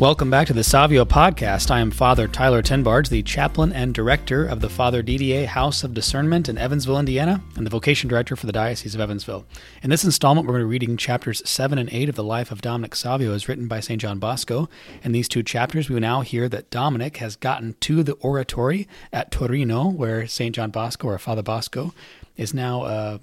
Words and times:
Welcome 0.00 0.30
back 0.30 0.46
to 0.46 0.54
the 0.54 0.64
Savio 0.64 1.04
podcast. 1.04 1.70
I 1.70 1.80
am 1.80 1.90
Father 1.90 2.26
Tyler 2.26 2.62
Tenbarge, 2.62 3.10
the 3.10 3.22
chaplain 3.22 3.70
and 3.70 3.92
director 3.92 4.46
of 4.46 4.60
the 4.60 4.70
Father 4.70 5.02
DDA 5.02 5.44
House 5.44 5.84
of 5.84 5.92
Discernment 5.92 6.48
in 6.48 6.56
Evansville, 6.56 6.98
Indiana, 6.98 7.42
and 7.54 7.66
the 7.66 7.70
vocation 7.70 8.08
director 8.08 8.34
for 8.34 8.46
the 8.46 8.52
Diocese 8.52 8.94
of 8.94 9.00
Evansville. 9.02 9.44
In 9.82 9.90
this 9.90 10.02
installment, 10.02 10.46
we're 10.46 10.54
going 10.54 10.62
to 10.62 10.68
be 10.68 10.70
reading 10.70 10.96
chapters 10.96 11.46
7 11.46 11.76
and 11.76 11.92
8 11.92 12.08
of 12.08 12.14
the 12.14 12.24
life 12.24 12.50
of 12.50 12.62
Dominic 12.62 12.94
Savio 12.94 13.34
as 13.34 13.46
written 13.46 13.68
by 13.68 13.80
St. 13.80 14.00
John 14.00 14.18
Bosco. 14.18 14.70
In 15.04 15.12
these 15.12 15.28
two 15.28 15.42
chapters, 15.42 15.90
we 15.90 16.00
now 16.00 16.22
hear 16.22 16.48
that 16.48 16.70
Dominic 16.70 17.18
has 17.18 17.36
gotten 17.36 17.74
to 17.80 18.02
the 18.02 18.14
oratory 18.14 18.88
at 19.12 19.30
Torino, 19.30 19.86
where 19.86 20.26
St. 20.26 20.54
John 20.54 20.70
Bosco, 20.70 21.08
or 21.08 21.18
Father 21.18 21.42
Bosco, 21.42 21.92
is 22.38 22.54
now 22.54 22.84
uh, 22.84 23.18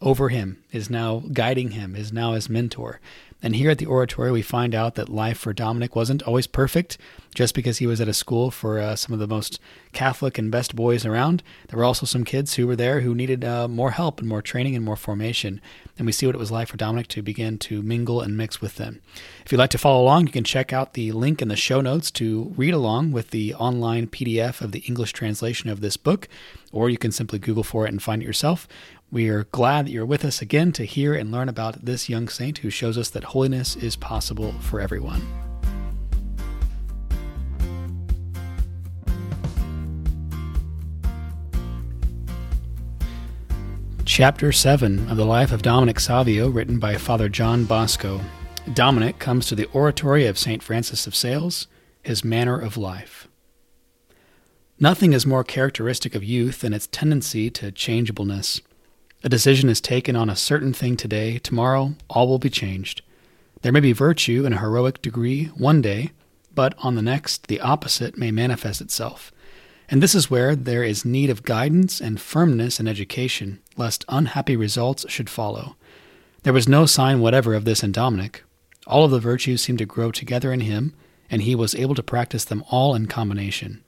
over 0.00 0.28
him, 0.30 0.62
is 0.72 0.90
now 0.90 1.22
guiding 1.32 1.70
him, 1.70 1.94
is 1.94 2.12
now 2.12 2.32
his 2.32 2.50
mentor. 2.50 3.00
And 3.42 3.54
here 3.54 3.70
at 3.70 3.78
the 3.78 3.86
oratory, 3.86 4.32
we 4.32 4.42
find 4.42 4.74
out 4.74 4.94
that 4.94 5.08
life 5.08 5.38
for 5.38 5.52
Dominic 5.52 5.94
wasn't 5.94 6.22
always 6.22 6.46
perfect 6.46 6.96
just 7.34 7.54
because 7.54 7.78
he 7.78 7.86
was 7.86 8.00
at 8.00 8.08
a 8.08 8.14
school 8.14 8.50
for 8.50 8.78
uh, 8.78 8.96
some 8.96 9.12
of 9.12 9.18
the 9.18 9.26
most 9.26 9.60
Catholic 9.92 10.38
and 10.38 10.50
best 10.50 10.74
boys 10.74 11.04
around. 11.04 11.42
There 11.68 11.78
were 11.78 11.84
also 11.84 12.06
some 12.06 12.24
kids 12.24 12.54
who 12.54 12.66
were 12.66 12.76
there 12.76 13.00
who 13.00 13.14
needed 13.14 13.44
uh, 13.44 13.68
more 13.68 13.90
help 13.90 14.20
and 14.20 14.28
more 14.28 14.40
training 14.40 14.74
and 14.74 14.84
more 14.84 14.96
formation. 14.96 15.60
And 15.98 16.06
we 16.06 16.12
see 16.12 16.24
what 16.24 16.34
it 16.34 16.38
was 16.38 16.50
like 16.50 16.68
for 16.68 16.78
Dominic 16.78 17.08
to 17.08 17.22
begin 17.22 17.58
to 17.58 17.82
mingle 17.82 18.22
and 18.22 18.38
mix 18.38 18.62
with 18.62 18.76
them. 18.76 19.02
If 19.44 19.52
you'd 19.52 19.58
like 19.58 19.70
to 19.70 19.78
follow 19.78 20.02
along, 20.02 20.26
you 20.26 20.32
can 20.32 20.44
check 20.44 20.72
out 20.72 20.94
the 20.94 21.12
link 21.12 21.42
in 21.42 21.48
the 21.48 21.56
show 21.56 21.82
notes 21.82 22.10
to 22.12 22.54
read 22.56 22.72
along 22.72 23.12
with 23.12 23.30
the 23.30 23.54
online 23.54 24.06
PDF 24.06 24.62
of 24.62 24.72
the 24.72 24.80
English 24.80 25.12
translation 25.12 25.68
of 25.68 25.82
this 25.82 25.98
book, 25.98 26.26
or 26.72 26.88
you 26.88 26.98
can 26.98 27.12
simply 27.12 27.38
Google 27.38 27.64
for 27.64 27.86
it 27.86 27.90
and 27.90 28.02
find 28.02 28.22
it 28.22 28.26
yourself. 28.26 28.66
We 29.12 29.28
are 29.28 29.44
glad 29.44 29.86
that 29.86 29.92
you're 29.92 30.04
with 30.04 30.24
us 30.24 30.42
again 30.42 30.72
to 30.72 30.84
hear 30.84 31.14
and 31.14 31.30
learn 31.30 31.48
about 31.48 31.84
this 31.84 32.08
young 32.08 32.26
saint 32.26 32.58
who 32.58 32.70
shows 32.70 32.98
us 32.98 33.08
that 33.10 33.22
holiness 33.22 33.76
is 33.76 33.94
possible 33.94 34.52
for 34.54 34.80
everyone. 34.80 35.22
Chapter 44.04 44.50
7 44.50 45.08
of 45.08 45.16
the 45.16 45.24
life 45.24 45.52
of 45.52 45.62
Dominic 45.62 46.00
Savio, 46.00 46.48
written 46.48 46.80
by 46.80 46.96
Father 46.96 47.28
John 47.28 47.64
Bosco. 47.64 48.20
Dominic 48.74 49.20
comes 49.20 49.46
to 49.46 49.54
the 49.54 49.66
oratory 49.66 50.26
of 50.26 50.36
St. 50.36 50.64
Francis 50.64 51.06
of 51.06 51.14
Sales, 51.14 51.68
his 52.02 52.24
manner 52.24 52.58
of 52.58 52.76
life. 52.76 53.28
Nothing 54.80 55.12
is 55.12 55.26
more 55.26 55.44
characteristic 55.44 56.16
of 56.16 56.24
youth 56.24 56.62
than 56.62 56.72
its 56.72 56.88
tendency 56.88 57.50
to 57.50 57.70
changeableness. 57.70 58.62
A 59.24 59.28
decision 59.28 59.68
is 59.68 59.80
taken 59.80 60.14
on 60.14 60.30
a 60.30 60.36
certain 60.36 60.72
thing 60.72 60.96
today, 60.96 61.38
tomorrow 61.38 61.94
all 62.08 62.28
will 62.28 62.38
be 62.38 62.50
changed. 62.50 63.02
There 63.62 63.72
may 63.72 63.80
be 63.80 63.92
virtue 63.92 64.44
in 64.44 64.52
a 64.52 64.60
heroic 64.60 65.00
degree 65.02 65.46
one 65.56 65.80
day, 65.80 66.12
but 66.54 66.74
on 66.78 66.94
the 66.94 67.02
next 67.02 67.48
the 67.48 67.60
opposite 67.60 68.16
may 68.16 68.30
manifest 68.30 68.80
itself. 68.80 69.32
And 69.88 70.02
this 70.02 70.14
is 70.14 70.30
where 70.30 70.54
there 70.54 70.84
is 70.84 71.04
need 71.04 71.30
of 71.30 71.44
guidance 71.44 72.00
and 72.00 72.20
firmness 72.20 72.78
in 72.78 72.88
education, 72.88 73.60
lest 73.76 74.04
unhappy 74.08 74.56
results 74.56 75.06
should 75.08 75.30
follow. 75.30 75.76
There 76.42 76.52
was 76.52 76.68
no 76.68 76.86
sign 76.86 77.20
whatever 77.20 77.54
of 77.54 77.64
this 77.64 77.82
in 77.82 77.92
Dominic. 77.92 78.44
All 78.86 79.04
of 79.04 79.10
the 79.10 79.18
virtues 79.18 79.62
seemed 79.62 79.78
to 79.78 79.86
grow 79.86 80.10
together 80.12 80.52
in 80.52 80.60
him, 80.60 80.94
and 81.30 81.42
he 81.42 81.54
was 81.54 81.74
able 81.74 81.94
to 81.94 82.02
practice 82.02 82.44
them 82.44 82.64
all 82.70 82.94
in 82.94 83.06
combination. 83.06 83.82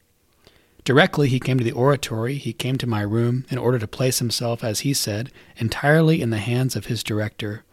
Directly 0.84 1.28
he 1.28 1.40
came 1.40 1.58
to 1.58 1.64
the 1.64 1.72
oratory, 1.72 2.36
he 2.36 2.52
came 2.52 2.78
to 2.78 2.86
my 2.86 3.02
room 3.02 3.44
in 3.50 3.58
order 3.58 3.78
to 3.78 3.86
place 3.86 4.18
himself, 4.18 4.64
as 4.64 4.80
he 4.80 4.94
said, 4.94 5.30
entirely 5.56 6.22
in 6.22 6.30
the 6.30 6.38
hands 6.38 6.76
of 6.76 6.86
his 6.86 7.04
director. 7.04 7.64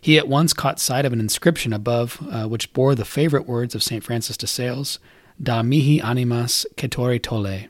He 0.00 0.18
at 0.18 0.28
once 0.28 0.52
caught 0.52 0.80
sight 0.80 1.04
of 1.04 1.12
an 1.12 1.20
inscription 1.20 1.72
above, 1.72 2.26
uh, 2.30 2.48
which 2.48 2.72
bore 2.72 2.94
the 2.94 3.04
favorite 3.04 3.46
words 3.46 3.74
of 3.74 3.82
St. 3.82 4.02
Francis 4.02 4.36
de 4.36 4.46
Sales, 4.46 4.98
Da 5.40 5.62
mihi 5.62 6.00
animas 6.00 6.66
cetera 6.78 7.18
tolle. 7.18 7.68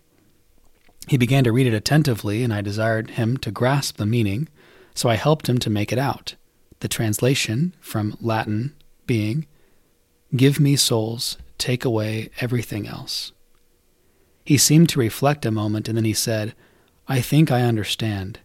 He 1.09 1.17
began 1.17 1.45
to 1.45 1.53
read 1.53 1.67
it 1.67 1.75
attentively, 1.75 2.43
and 2.45 2.53
I 2.53 2.61
desired 2.61 3.11
him 3.11 3.37
to 3.39 3.51
grasp 3.51 3.97
the 3.97 4.07
meaning, 4.07 4.49
so 4.95 5.09
I 5.09 5.17
helped 5.17 5.49
him 5.49 5.59
to 5.59 5.71
make 5.71 5.93
it 5.93 5.99
out. 5.99 6.37
The 6.81 6.89
translation, 6.89 7.75
from 7.81 8.17
Latin, 8.21 8.75
being, 9.07 9.47
Give 10.35 10.61
me 10.61 10.77
souls, 10.77 11.37
take 11.59 11.85
away 11.85 12.31
everything 12.41 12.87
else. 12.87 13.33
He 14.45 14.59
seemed 14.59 14.89
to 14.91 15.01
reflect 15.01 15.47
a 15.47 15.51
moment, 15.51 15.89
and 15.89 15.97
then 15.97 16.05
he 16.05 16.13
said, 16.13 16.55
I 17.07 17.21
think 17.21 17.51
I 17.51 17.63
understand. 17.63 18.41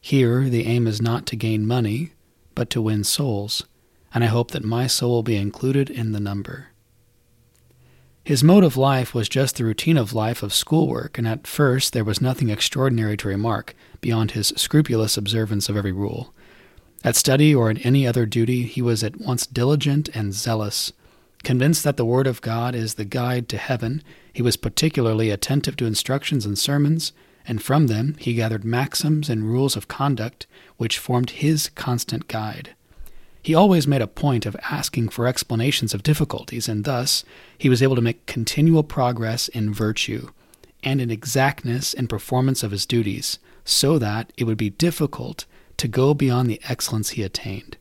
Here, 0.00 0.48
the 0.50 0.66
aim 0.66 0.86
is 0.86 1.00
not 1.00 1.26
to 1.26 1.36
gain 1.36 1.66
money, 1.66 2.12
but 2.54 2.70
to 2.70 2.82
win 2.82 3.04
souls, 3.04 3.64
and 4.12 4.22
I 4.22 4.28
hope 4.28 4.50
that 4.50 4.64
my 4.64 4.86
soul 4.86 5.10
will 5.10 5.22
be 5.22 5.36
included 5.36 5.90
in 5.90 6.12
the 6.12 6.20
number. 6.20 6.68
His 8.24 8.42
mode 8.42 8.64
of 8.64 8.76
life 8.76 9.12
was 9.12 9.28
just 9.28 9.56
the 9.56 9.64
routine 9.64 9.98
of 9.98 10.14
life 10.14 10.42
of 10.42 10.54
schoolwork, 10.54 11.18
and 11.18 11.28
at 11.28 11.46
first 11.46 11.92
there 11.92 12.04
was 12.04 12.22
nothing 12.22 12.48
extraordinary 12.48 13.18
to 13.18 13.28
remark 13.28 13.74
beyond 14.00 14.30
his 14.30 14.52
scrupulous 14.56 15.16
observance 15.16 15.68
of 15.68 15.76
every 15.76 15.92
rule. 15.92 16.34
At 17.04 17.16
study 17.16 17.54
or 17.54 17.70
in 17.70 17.76
any 17.78 18.06
other 18.06 18.24
duty, 18.24 18.62
he 18.62 18.80
was 18.80 19.04
at 19.04 19.20
once 19.20 19.46
diligent 19.46 20.08
and 20.14 20.32
zealous. 20.32 20.92
Convinced 21.42 21.84
that 21.84 21.98
the 21.98 22.04
Word 22.06 22.26
of 22.26 22.40
God 22.40 22.74
is 22.74 22.94
the 22.94 23.04
guide 23.04 23.46
to 23.50 23.58
heaven, 23.58 24.02
he 24.34 24.42
was 24.42 24.56
particularly 24.56 25.30
attentive 25.30 25.76
to 25.76 25.86
instructions 25.86 26.44
and 26.44 26.58
sermons, 26.58 27.12
and 27.46 27.62
from 27.62 27.86
them 27.86 28.16
he 28.18 28.34
gathered 28.34 28.64
maxims 28.64 29.30
and 29.30 29.44
rules 29.44 29.76
of 29.76 29.88
conduct 29.88 30.46
which 30.76 30.98
formed 30.98 31.30
his 31.30 31.70
constant 31.70 32.26
guide. 32.28 32.74
He 33.42 33.54
always 33.54 33.86
made 33.86 34.02
a 34.02 34.06
point 34.06 34.44
of 34.44 34.56
asking 34.70 35.10
for 35.10 35.26
explanations 35.26 35.94
of 35.94 36.02
difficulties, 36.02 36.68
and 36.68 36.84
thus 36.84 37.24
he 37.56 37.68
was 37.68 37.82
able 37.82 37.94
to 37.94 38.02
make 38.02 38.26
continual 38.26 38.82
progress 38.82 39.48
in 39.48 39.72
virtue 39.72 40.30
and 40.82 41.00
in 41.00 41.10
exactness 41.10 41.94
in 41.94 42.08
performance 42.08 42.62
of 42.62 42.70
his 42.70 42.86
duties, 42.86 43.38
so 43.64 43.98
that 43.98 44.32
it 44.36 44.44
would 44.44 44.58
be 44.58 44.70
difficult 44.70 45.44
to 45.76 45.86
go 45.86 46.12
beyond 46.12 46.48
the 46.48 46.60
excellence 46.68 47.10
he 47.10 47.22
attained. 47.22 47.76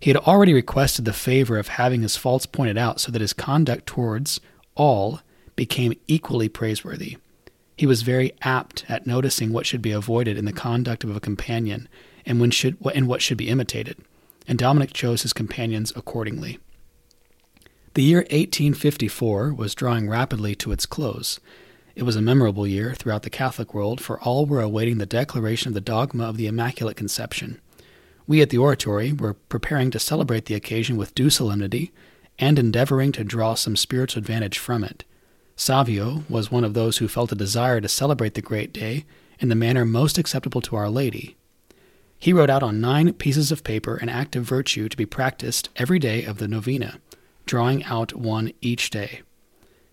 He 0.00 0.10
had 0.10 0.16
already 0.18 0.52
requested 0.52 1.04
the 1.04 1.12
favor 1.12 1.58
of 1.58 1.68
having 1.68 2.02
his 2.02 2.16
faults 2.16 2.46
pointed 2.46 2.76
out 2.76 3.00
so 3.00 3.12
that 3.12 3.20
his 3.20 3.32
conduct 3.32 3.86
towards 3.86 4.40
all 4.74 5.20
became 5.56 5.94
equally 6.06 6.48
praiseworthy. 6.48 7.16
He 7.76 7.86
was 7.86 8.02
very 8.02 8.32
apt 8.42 8.84
at 8.88 9.06
noticing 9.06 9.52
what 9.52 9.66
should 9.66 9.82
be 9.82 9.92
avoided 9.92 10.38
in 10.38 10.44
the 10.44 10.52
conduct 10.52 11.04
of 11.04 11.14
a 11.14 11.20
companion 11.20 11.88
and, 12.24 12.40
when 12.40 12.50
should, 12.50 12.76
and 12.94 13.08
what 13.08 13.22
should 13.22 13.36
be 13.36 13.48
imitated, 13.48 13.98
and 14.46 14.58
Dominic 14.58 14.92
chose 14.92 15.22
his 15.22 15.32
companions 15.32 15.92
accordingly. 15.96 16.58
The 17.94 18.02
year 18.02 18.20
1854 18.20 19.54
was 19.54 19.74
drawing 19.74 20.08
rapidly 20.08 20.54
to 20.56 20.72
its 20.72 20.86
close. 20.86 21.40
It 21.94 22.02
was 22.02 22.16
a 22.16 22.22
memorable 22.22 22.66
year 22.66 22.92
throughout 22.92 23.22
the 23.22 23.30
Catholic 23.30 23.72
world, 23.72 24.02
for 24.02 24.20
all 24.20 24.44
were 24.44 24.60
awaiting 24.60 24.98
the 24.98 25.06
declaration 25.06 25.68
of 25.68 25.74
the 25.74 25.80
dogma 25.80 26.24
of 26.24 26.36
the 26.36 26.46
Immaculate 26.46 26.96
Conception. 26.96 27.60
We 28.26 28.42
at 28.42 28.50
the 28.50 28.58
Oratory 28.58 29.12
were 29.12 29.34
preparing 29.34 29.90
to 29.92 29.98
celebrate 29.98 30.46
the 30.46 30.54
occasion 30.54 30.96
with 30.96 31.14
due 31.14 31.30
solemnity 31.30 31.92
and 32.38 32.58
endeavoring 32.58 33.12
to 33.12 33.24
draw 33.24 33.54
some 33.54 33.76
spiritual 33.76 34.20
advantage 34.20 34.58
from 34.58 34.84
it. 34.84 35.04
Savio 35.56 36.22
was 36.28 36.50
one 36.50 36.64
of 36.64 36.74
those 36.74 36.98
who 36.98 37.08
felt 37.08 37.32
a 37.32 37.36
desire 37.36 37.80
to 37.80 37.88
celebrate 37.88 38.34
the 38.34 38.42
great 38.42 38.72
day 38.72 39.06
in 39.40 39.48
the 39.48 39.54
manner 39.54 39.84
most 39.84 40.18
acceptable 40.18 40.60
to 40.60 40.76
Our 40.76 40.90
Lady. 40.90 41.34
He 42.18 42.32
wrote 42.32 42.50
out 42.50 42.62
on 42.62 42.80
nine 42.80 43.12
pieces 43.14 43.50
of 43.50 43.64
paper 43.64 43.96
an 43.96 44.08
act 44.08 44.36
of 44.36 44.44
virtue 44.44 44.88
to 44.88 44.96
be 44.96 45.06
practiced 45.06 45.70
every 45.76 45.98
day 45.98 46.24
of 46.24 46.38
the 46.38 46.46
novena, 46.46 46.98
drawing 47.46 47.84
out 47.84 48.14
one 48.14 48.52
each 48.60 48.90
day. 48.90 49.22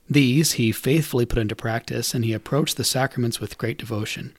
These 0.09 0.53
he 0.53 0.71
faithfully 0.71 1.25
put 1.25 1.39
into 1.39 1.55
practice, 1.55 2.13
and 2.13 2.25
he 2.25 2.33
approached 2.33 2.75
the 2.75 2.83
sacraments 2.83 3.39
with 3.39 3.57
great 3.57 3.77
devotion. 3.77 4.35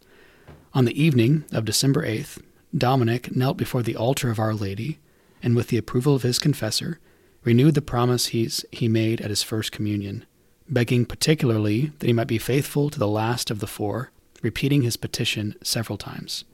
On 0.74 0.84
the 0.84 1.02
evening 1.02 1.44
of 1.52 1.64
December 1.64 2.06
8th, 2.06 2.42
Dominic 2.76 3.34
knelt 3.34 3.56
before 3.56 3.82
the 3.82 3.96
altar 3.96 4.30
of 4.30 4.38
Our 4.38 4.54
Lady, 4.54 4.98
and 5.42 5.56
with 5.56 5.68
the 5.68 5.78
approval 5.78 6.14
of 6.14 6.22
his 6.22 6.38
confessor, 6.38 6.98
renewed 7.44 7.74
the 7.74 7.82
promise 7.82 8.26
he's, 8.26 8.64
he 8.72 8.88
made 8.88 9.20
at 9.20 9.30
his 9.30 9.42
first 9.42 9.72
communion, 9.72 10.24
begging 10.68 11.04
particularly 11.04 11.92
that 11.98 12.06
he 12.06 12.12
might 12.12 12.26
be 12.26 12.38
faithful 12.38 12.90
to 12.90 12.98
the 12.98 13.08
last 13.08 13.50
of 13.50 13.60
the 13.60 13.66
four, 13.66 14.10
repeating 14.42 14.82
his 14.82 14.96
petition 14.96 15.54
several 15.62 15.98
times. 15.98 16.44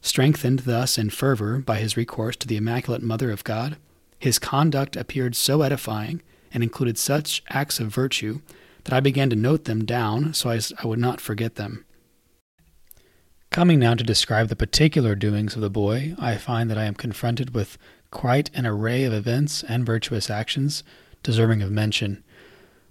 Strengthened 0.00 0.60
thus 0.60 0.98
in 0.98 1.10
fervor 1.10 1.58
by 1.58 1.78
his 1.78 1.96
recourse 1.96 2.36
to 2.36 2.46
the 2.46 2.56
Immaculate 2.56 3.02
Mother 3.02 3.30
of 3.30 3.44
God, 3.44 3.76
his 4.18 4.38
conduct 4.38 4.96
appeared 4.96 5.34
so 5.34 5.62
edifying 5.62 6.22
and 6.52 6.62
included 6.62 6.96
such 6.96 7.42
acts 7.48 7.80
of 7.80 7.88
virtue 7.88 8.40
that 8.84 8.94
I 8.94 9.00
began 9.00 9.28
to 9.30 9.36
note 9.36 9.64
them 9.64 9.84
down 9.84 10.32
so 10.32 10.50
as 10.50 10.72
I 10.82 10.86
would 10.86 10.98
not 10.98 11.20
forget 11.20 11.56
them. 11.56 11.84
Coming 13.50 13.78
now 13.78 13.94
to 13.94 14.04
describe 14.04 14.48
the 14.48 14.56
particular 14.56 15.14
doings 15.14 15.54
of 15.54 15.60
the 15.60 15.70
boy, 15.70 16.14
I 16.18 16.36
find 16.36 16.70
that 16.70 16.78
I 16.78 16.84
am 16.84 16.94
confronted 16.94 17.54
with 17.54 17.78
quite 18.10 18.50
an 18.54 18.66
array 18.66 19.04
of 19.04 19.12
events 19.12 19.62
and 19.64 19.84
virtuous 19.84 20.30
actions 20.30 20.82
deserving 21.22 21.62
of 21.62 21.70
mention. 21.70 22.22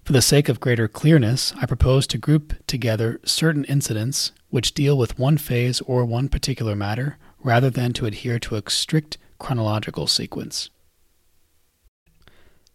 For 0.06 0.12
the 0.12 0.22
sake 0.22 0.48
of 0.48 0.60
greater 0.60 0.86
clearness, 0.86 1.52
I 1.60 1.66
propose 1.66 2.06
to 2.06 2.16
group 2.16 2.54
together 2.68 3.18
certain 3.24 3.64
incidents 3.64 4.30
which 4.50 4.72
deal 4.72 4.96
with 4.96 5.18
one 5.18 5.36
phase 5.36 5.80
or 5.80 6.04
one 6.04 6.28
particular 6.28 6.76
matter, 6.76 7.18
rather 7.40 7.70
than 7.70 7.92
to 7.94 8.06
adhere 8.06 8.38
to 8.38 8.54
a 8.54 8.70
strict 8.70 9.18
chronological 9.40 10.06
sequence. 10.06 10.70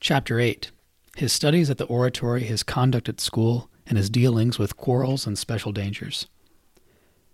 Chapter 0.02 0.42
8 0.42 0.72
his 1.16 1.32
studies 1.32 1.70
at 1.70 1.78
the 1.78 1.86
oratory, 1.86 2.44
his 2.44 2.64
conduct 2.64 3.08
at 3.08 3.22
school, 3.22 3.70
and 3.88 3.98
his 3.98 4.10
dealings 4.10 4.60
with 4.60 4.76
quarrels 4.76 5.26
and 5.26 5.40
special 5.40 5.72
dangers. 5.72 6.28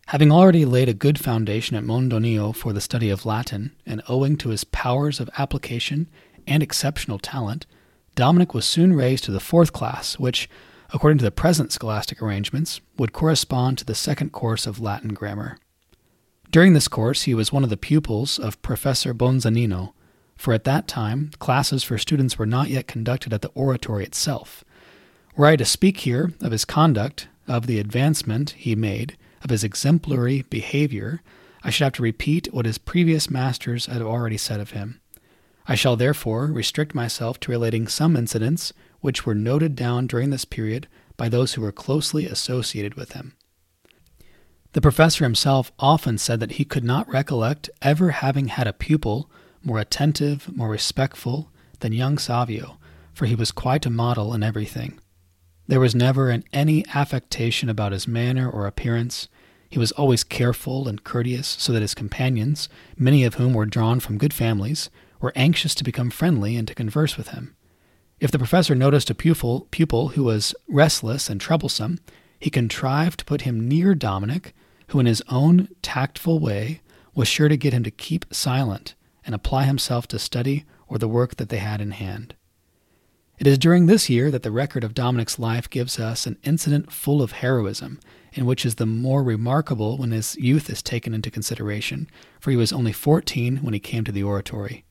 Having 0.10 0.32
already 0.32 0.64
laid 0.64 0.90
a 0.90 0.94
good 0.94 1.18
foundation 1.20 1.76
at 1.76 1.84
Mondonio 1.84 2.54
for 2.54 2.72
the 2.72 2.82
study 2.82 3.10
of 3.10 3.26
Latin, 3.26 3.76
and 3.84 4.04
owing 4.08 4.38
to 4.38 4.50
his 4.50 4.64
powers 4.64 5.20
of 5.20 5.32
application 5.40 6.08
and 6.46 6.62
exceptional 6.62 7.18
talent, 7.18 7.66
Dominic 8.18 8.56
was 8.56 8.66
soon 8.66 8.94
raised 8.94 9.26
to 9.26 9.32
the 9.32 9.40
fourth 9.40 9.72
class, 9.72 10.18
which, 10.18 10.50
according 10.92 11.20
to 11.20 11.24
the 11.24 11.30
present 11.30 11.72
scholastic 11.72 12.20
arrangements, 12.20 12.82
would 12.98 13.14
correspond 13.14 13.78
to 13.78 13.86
the 13.86 13.94
second 13.94 14.32
course 14.32 14.66
of 14.66 14.80
Latin 14.80 15.14
grammar. 15.14 15.60
During 16.50 16.74
this 16.74 16.88
course, 16.88 17.22
he 17.22 17.36
was 17.36 17.52
one 17.52 17.64
of 17.64 17.70
the 17.70 17.78
pupils 17.78 18.40
of 18.40 18.60
Professor 18.64 19.14
Bonzanino, 19.14 19.94
for 20.36 20.52
at 20.52 20.64
that 20.64 20.88
time 20.88 21.30
classes 21.38 21.84
for 21.84 22.00
students 22.00 22.40
were 22.40 22.48
not 22.48 22.70
yet 22.70 22.88
conducted 22.88 23.34
at 23.34 23.44
the 23.44 23.52
oratory 23.54 24.04
itself. 24.04 24.64
Were 25.36 25.46
I 25.46 25.56
to 25.56 25.64
speak 25.64 26.00
here 26.00 26.34
of 26.42 26.52
his 26.52 26.66
conduct, 26.66 27.28
of 27.48 27.68
the 27.68 27.78
advancement 27.78 28.56
he 28.58 28.76
made, 28.76 29.16
of 29.44 29.52
his 29.52 29.64
exemplary 29.64 30.42
behavior, 30.50 31.22
I 31.64 31.70
should 31.70 31.84
have 31.84 31.94
to 31.94 32.02
repeat 32.02 32.52
what 32.52 32.66
his 32.66 32.80
previous 32.80 33.30
masters 33.30 33.86
had 33.86 34.02
already 34.02 34.38
said 34.38 34.60
of 34.60 34.72
him. 34.72 35.02
I 35.68 35.76
shall 35.76 35.96
therefore 35.96 36.48
restrict 36.48 36.96
myself 36.96 37.40
to 37.42 37.52
relating 37.52 37.88
some 37.88 38.16
incidents 38.16 38.72
which 39.02 39.26
were 39.26 39.36
noted 39.36 39.76
down 39.76 40.08
during 40.08 40.30
this 40.30 40.46
period 40.46 40.88
by 41.18 41.28
those 41.30 41.54
who 41.54 41.62
were 41.62 41.72
closely 41.72 42.26
associated 42.26 42.96
with 42.96 43.12
him. 43.12 43.34
The 44.74 44.82
professor 44.82 45.24
himself 45.24 45.72
often 45.80 46.18
said 46.18 46.40
that 46.40 46.54
he 46.54 46.66
could 46.66 46.84
not 46.84 47.10
recollect 47.12 47.70
ever 47.82 48.12
having 48.12 48.48
had 48.48 48.68
a 48.68 48.74
pupil 48.74 49.30
more 49.64 49.80
attentive, 49.80 50.56
more 50.56 50.70
respectful 50.70 51.52
than 51.80 51.92
young 51.94 52.18
Savio, 52.18 52.78
for 53.14 53.26
he 53.26 53.36
was 53.36 53.52
quite 53.52 53.86
a 53.86 53.90
model 53.90 54.34
in 54.34 54.44
everything. 54.44 55.00
There 55.68 55.80
was 55.80 55.96
never 55.96 56.30
an 56.30 56.46
any 56.54 56.86
affectation 56.94 57.68
about 57.68 57.92
his 57.92 58.08
manner 58.08 58.50
or 58.50 58.66
appearance. 58.66 59.28
He 59.70 59.78
was 59.78 59.92
always 59.94 60.24
careful 60.24 60.88
and 60.88 61.04
courteous, 61.04 61.48
so 61.48 61.74
that 61.74 61.82
his 61.82 61.94
companions, 61.94 62.70
many 62.96 63.26
of 63.26 63.34
whom 63.34 63.54
were 63.54 63.66
drawn 63.66 64.00
from 64.00 64.18
good 64.18 64.34
families, 64.34 64.90
were 65.20 65.34
anxious 65.36 65.76
to 65.76 65.84
become 65.84 66.10
friendly 66.10 66.56
and 66.56 66.68
to 66.68 66.76
converse 66.76 67.18
with 67.18 67.30
him. 67.30 67.56
If 68.20 68.32
the 68.32 68.40
professor 68.40 68.76
noticed 68.76 69.10
a 69.10 69.16
pupil, 69.16 69.68
pupil 69.72 70.10
who 70.10 70.24
was 70.24 70.56
restless 70.68 71.30
and 71.30 71.40
troublesome, 71.40 72.00
he 72.40 72.50
contrived 72.50 73.20
to 73.20 73.26
put 73.26 73.42
him 73.42 73.68
near 73.68 73.96
Dominic, 73.96 74.56
who 74.88 75.00
in 75.00 75.06
his 75.06 75.24
own 75.30 75.70
tactful 75.82 76.40
way 76.40 76.82
was 77.14 77.28
sure 77.28 77.50
to 77.50 77.58
get 77.58 77.74
him 77.74 77.84
to 77.84 77.92
keep 77.92 78.26
silent 78.34 78.96
and 79.26 79.36
apply 79.36 79.66
himself 79.66 80.08
to 80.08 80.20
study 80.20 80.66
or 80.88 80.98
the 80.98 81.08
work 81.08 81.36
that 81.36 81.50
they 81.50 81.58
had 81.58 81.82
in 81.82 81.92
hand. 81.92 82.36
It 83.38 83.46
is 83.46 83.60
during 83.60 83.86
this 83.86 84.10
year 84.10 84.32
that 84.32 84.42
the 84.42 84.52
record 84.52 84.84
of 84.84 84.96
Dominic's 84.96 85.38
life 85.38 85.70
gives 85.70 86.00
us 86.00 86.26
an 86.26 86.38
incident 86.44 86.92
full 86.92 87.22
of 87.22 87.34
heroism, 87.34 88.00
and 88.36 88.48
which 88.48 88.66
is 88.66 88.76
the 88.76 88.86
more 88.88 89.22
remarkable 89.22 89.98
when 89.98 90.10
his 90.10 90.36
youth 90.38 90.72
is 90.72 90.82
taken 90.82 91.14
into 91.14 91.30
consideration, 91.30 92.10
for 92.40 92.50
he 92.50 92.58
was 92.58 92.74
only 92.74 92.92
fourteen 92.92 93.58
when 93.58 93.76
he 93.76 93.80
came 93.80 94.04
to 94.06 94.12
the 94.12 94.24
oratory. 94.24 94.86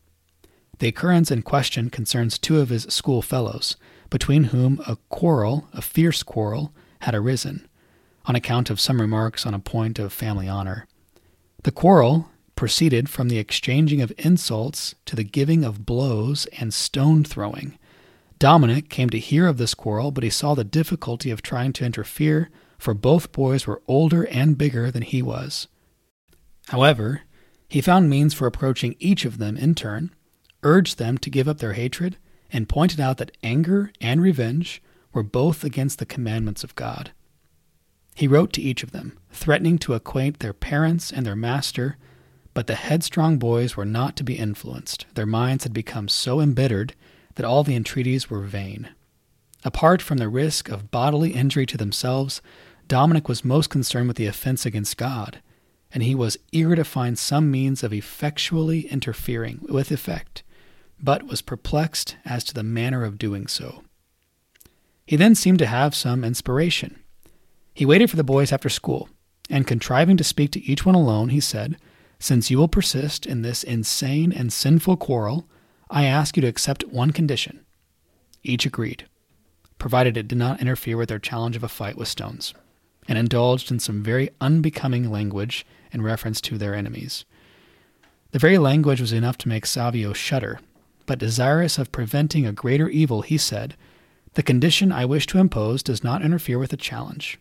The 0.79 0.89
occurrence 0.89 1.31
in 1.31 1.43
question 1.43 1.89
concerns 1.89 2.39
two 2.39 2.61
of 2.61 2.69
his 2.69 2.83
school 2.85 3.23
fellows, 3.23 3.77
between 4.11 4.45
whom 4.45 4.81
a 4.87 4.97
quarrel, 5.09 5.69
a 5.73 5.81
fierce 5.81 6.23
quarrel, 6.23 6.73
had 7.01 7.15
arisen, 7.15 7.67
on 8.27 8.37
account 8.37 8.69
of 8.69 8.81
some 8.81 9.01
remarks 9.01 9.47
on 9.47 9.55
a 9.55 9.59
point 9.59 9.99
of 9.99 10.13
family 10.13 10.49
honor. 10.49 10.87
The 11.63 11.73
quarrel 11.73 12.29
proceeded 12.57 13.09
from 13.09 13.29
the 13.29 13.39
exchanging 13.39 14.01
of 14.01 14.13
insults 14.19 14.95
to 15.07 15.17
the 15.17 15.25
giving 15.25 15.65
of 15.65 15.87
blows 15.87 16.47
and 16.59 16.73
stone 16.73 17.25
throwing. 17.25 17.79
Dominic 18.39 18.91
came 18.91 19.09
to 19.11 19.19
hear 19.19 19.47
of 19.47 19.57
this 19.57 19.75
quarrel, 19.75 20.11
but 20.11 20.25
he 20.25 20.31
saw 20.31 20.55
the 20.55 20.65
difficulty 20.65 21.31
of 21.31 21.43
trying 21.43 21.73
to 21.75 21.85
interfere, 21.85 22.51
for 22.79 22.93
both 22.93 23.33
boys 23.33 23.67
were 23.67 23.83
older 23.89 24.25
and 24.27 24.59
bigger 24.59 24.91
than 24.91 25.03
he 25.03 25.23
was. 25.23 25.69
However, 26.69 27.23
he 27.69 27.81
found 27.81 28.11
means 28.11 28.35
for 28.35 28.47
approaching 28.47 28.95
each 28.99 29.25
of 29.25 29.39
them 29.39 29.57
in 29.57 29.75
turn 29.75 30.11
urged 30.63 30.99
them 30.99 31.19
to 31.19 31.31
give 31.31 31.49
up 31.49 31.59
their 31.59 31.75
hatred, 31.75 32.17
and 32.53 32.69
pointed 32.69 33.01
out 33.01 33.19
that 33.19 33.37
anger 33.43 33.93
and 34.01 34.23
revenge 34.23 34.83
were 35.13 35.23
both 35.23 35.65
against 35.65 35.99
the 35.99 36.07
commandments 36.07 36.63
of 36.63 36.75
God. 36.75 37.11
He 38.15 38.29
wrote 38.29 38.53
to 38.55 38.63
each 38.63 38.83
of 38.83 38.93
them, 38.93 39.19
threatening 39.31 39.79
to 39.79 39.95
acquaint 39.95 40.39
their 40.39 40.53
parents 40.53 41.13
and 41.13 41.27
their 41.27 41.37
master, 41.37 41.97
but 42.55 42.67
the 42.67 42.75
headstrong 42.75 43.39
boys 43.39 43.77
were 43.77 43.85
not 43.85 44.17
to 44.17 44.25
be 44.25 44.39
influenced. 44.39 45.05
Their 45.15 45.27
minds 45.27 45.65
had 45.65 45.75
become 45.75 46.09
so 46.09 46.41
embittered 46.41 46.95
that 47.35 47.45
all 47.45 47.63
the 47.63 47.75
entreaties 47.75 48.31
were 48.31 48.41
vain. 48.41 48.89
Apart 49.65 50.01
from 50.01 50.19
the 50.19 50.29
risk 50.29 50.71
of 50.71 50.91
bodily 50.91 51.33
injury 51.33 51.67
to 51.67 51.77
themselves, 51.77 52.41
Dominic 52.89 53.29
was 53.29 53.45
most 53.45 53.69
concerned 53.69 54.09
with 54.09 54.17
the 54.17 54.27
offense 54.27 54.65
against 54.65 54.97
God, 54.97 55.43
and 55.93 56.03
he 56.03 56.15
was 56.15 56.39
eager 56.53 56.77
to 56.77 56.85
find 56.85 57.19
some 57.19 57.51
means 57.51 57.83
of 57.83 57.93
effectually 57.93 58.87
interfering 58.89 59.67
with 59.69 59.91
effect 59.91 60.43
but 61.03 61.27
was 61.27 61.43
perplexed 61.43 62.17
as 62.25 62.45
to 62.45 62.55
the 62.55 62.63
manner 62.63 63.05
of 63.05 63.19
doing 63.19 63.47
so. 63.47 63.83
He 65.07 65.17
then 65.17 65.35
seemed 65.35 65.59
to 65.61 65.67
have 65.67 65.95
some 65.95 66.25
inspiration. 66.25 66.99
He 67.75 67.87
waited 67.87 68.11
for 68.11 68.17
the 68.17 68.25
boys 68.25 68.53
after 68.53 68.69
school, 68.69 69.09
and 69.49 69.67
contriving 69.67 70.17
to 70.17 70.25
speak 70.25 70.51
to 70.53 70.65
each 70.65 70.85
one 70.85 70.95
alone, 70.95 71.29
he 71.29 71.41
said, 71.41 71.77
Since 72.19 72.51
you 72.51 72.59
will 72.59 72.69
persist 72.69 73.27
in 73.27 73.43
this 73.43 73.63
insane 73.63 74.33
and 74.33 74.53
sinful 74.53 74.97
quarrel, 74.97 75.49
I 75.89 76.05
ask 76.05 76.37
you 76.37 76.41
to 76.41 76.49
accept 76.49 76.89
one 76.89 77.13
condition. 77.13 77.65
Each 78.43 78.67
agreed, 78.67 79.07
provided 79.79 80.17
it 80.17 80.27
did 80.27 80.39
not 80.39 80.61
interfere 80.61 80.97
with 80.97 81.09
their 81.09 81.19
challenge 81.19 81.55
of 81.55 81.63
a 81.63 81.69
fight 81.69 81.97
with 81.97 82.09
stones, 82.09 82.55
and 83.07 83.19
indulged 83.19 83.71
in 83.71 83.79
some 83.79 84.03
very 84.03 84.31
unbecoming 84.41 85.11
language 85.11 85.65
in 85.93 86.03
reference 86.03 86.41
to 86.41 86.59
their 86.59 86.75
enemies. 86.75 87.25
The 88.33 88.41
very 88.41 88.59
language 88.59 89.01
was 89.01 89.13
enough 89.13 89.39
to 89.39 89.49
make 89.49 89.67
Savio 89.67 90.13
shudder 90.13 90.59
but 91.07 91.19
desirous 91.19 91.79
of 91.79 91.93
preventing 91.93 92.47
a 92.47 92.53
greater 92.53 92.89
evil, 92.89 93.23
he 93.23 93.39
said, 93.39 93.77
The 94.35 94.43
condition 94.43 94.93
I 94.93 95.05
wish 95.05 95.27
to 95.29 95.39
impose 95.39 95.83
does 95.83 96.05
not 96.05 96.23
interfere 96.23 96.59
with 96.59 96.71
the 96.71 96.77
challenge. 96.77 97.39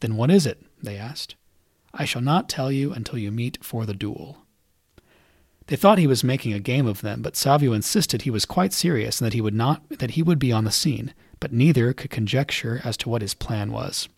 Then 0.00 0.16
what 0.16 0.30
is 0.30 0.46
it? 0.46 0.62
they 0.82 0.96
asked. 0.96 1.36
I 1.94 2.04
shall 2.04 2.22
not 2.22 2.48
tell 2.48 2.70
you 2.70 2.92
until 2.92 3.18
you 3.18 3.30
meet 3.30 3.64
for 3.64 3.86
the 3.86 3.94
duel. 3.94 4.38
They 5.68 5.76
thought 5.76 5.98
he 5.98 6.06
was 6.06 6.22
making 6.22 6.52
a 6.52 6.60
game 6.60 6.86
of 6.86 7.00
them, 7.00 7.22
but 7.22 7.36
Savio 7.36 7.72
insisted 7.72 8.22
he 8.22 8.30
was 8.30 8.44
quite 8.44 8.72
serious 8.72 9.20
and 9.20 9.26
that 9.26 9.34
he 9.34 9.40
would 9.40 9.54
not 9.54 9.82
that 9.98 10.12
he 10.12 10.22
would 10.22 10.38
be 10.38 10.52
on 10.52 10.64
the 10.64 10.70
scene, 10.70 11.12
but 11.40 11.52
neither 11.52 11.92
could 11.92 12.10
conjecture 12.10 12.80
as 12.84 12.96
to 12.98 13.08
what 13.08 13.22
his 13.22 13.34
plan 13.34 13.72
was. 13.72 14.08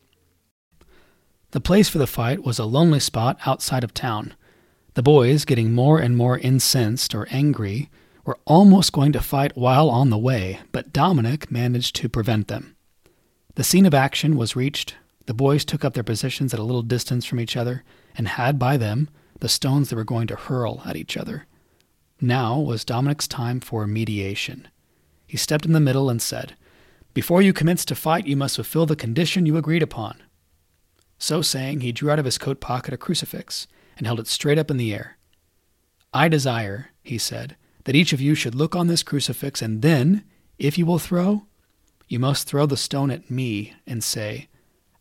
The 1.52 1.60
place 1.60 1.88
for 1.88 1.96
the 1.96 2.06
fight 2.06 2.44
was 2.44 2.58
a 2.58 2.66
lonely 2.66 3.00
spot 3.00 3.38
outside 3.46 3.82
of 3.82 3.94
town. 3.94 4.34
The 4.94 5.02
boys, 5.02 5.46
getting 5.46 5.72
more 5.72 5.98
and 5.98 6.16
more 6.16 6.38
incensed 6.38 7.14
or 7.14 7.26
angry, 7.30 7.88
were 8.28 8.38
almost 8.44 8.92
going 8.92 9.10
to 9.10 9.22
fight 9.22 9.56
while 9.56 9.88
on 9.88 10.10
the 10.10 10.18
way, 10.18 10.60
but 10.70 10.92
Dominic 10.92 11.50
managed 11.50 11.96
to 11.96 12.10
prevent 12.10 12.46
them. 12.46 12.76
The 13.54 13.64
scene 13.64 13.86
of 13.86 13.94
action 13.94 14.36
was 14.36 14.54
reached. 14.54 14.96
The 15.24 15.32
boys 15.32 15.64
took 15.64 15.82
up 15.82 15.94
their 15.94 16.02
positions 16.02 16.52
at 16.52 16.60
a 16.60 16.62
little 16.62 16.82
distance 16.82 17.24
from 17.24 17.40
each 17.40 17.56
other 17.56 17.84
and 18.14 18.28
had 18.28 18.58
by 18.58 18.76
them 18.76 19.08
the 19.40 19.48
stones 19.48 19.88
they 19.88 19.96
were 19.96 20.04
going 20.04 20.26
to 20.26 20.36
hurl 20.36 20.82
at 20.84 20.94
each 20.94 21.16
other. 21.16 21.46
Now 22.20 22.60
was 22.60 22.84
Dominic's 22.84 23.26
time 23.26 23.60
for 23.60 23.86
mediation. 23.86 24.68
He 25.26 25.38
stepped 25.38 25.64
in 25.64 25.72
the 25.72 25.80
middle 25.80 26.10
and 26.10 26.20
said, 26.20 26.54
Before 27.14 27.40
you 27.40 27.54
commence 27.54 27.86
to 27.86 27.94
fight, 27.94 28.26
you 28.26 28.36
must 28.36 28.56
fulfill 28.56 28.84
the 28.84 28.94
condition 28.94 29.46
you 29.46 29.56
agreed 29.56 29.82
upon. 29.82 30.22
So 31.16 31.40
saying, 31.40 31.80
he 31.80 31.92
drew 31.92 32.10
out 32.10 32.18
of 32.18 32.26
his 32.26 32.36
coat 32.36 32.60
pocket 32.60 32.92
a 32.92 32.98
crucifix 32.98 33.66
and 33.96 34.06
held 34.06 34.20
it 34.20 34.26
straight 34.26 34.58
up 34.58 34.70
in 34.70 34.76
the 34.76 34.92
air. 34.92 35.16
I 36.12 36.28
desire, 36.28 36.90
he 37.02 37.16
said, 37.16 37.56
that 37.88 37.96
each 37.96 38.12
of 38.12 38.20
you 38.20 38.34
should 38.34 38.54
look 38.54 38.76
on 38.76 38.86
this 38.86 39.02
crucifix, 39.02 39.62
and 39.62 39.80
then, 39.80 40.22
if 40.58 40.76
you 40.76 40.84
will 40.84 40.98
throw, 40.98 41.46
you 42.06 42.18
must 42.18 42.46
throw 42.46 42.66
the 42.66 42.76
stone 42.76 43.10
at 43.10 43.30
me 43.30 43.72
and 43.86 44.04
say, 44.04 44.46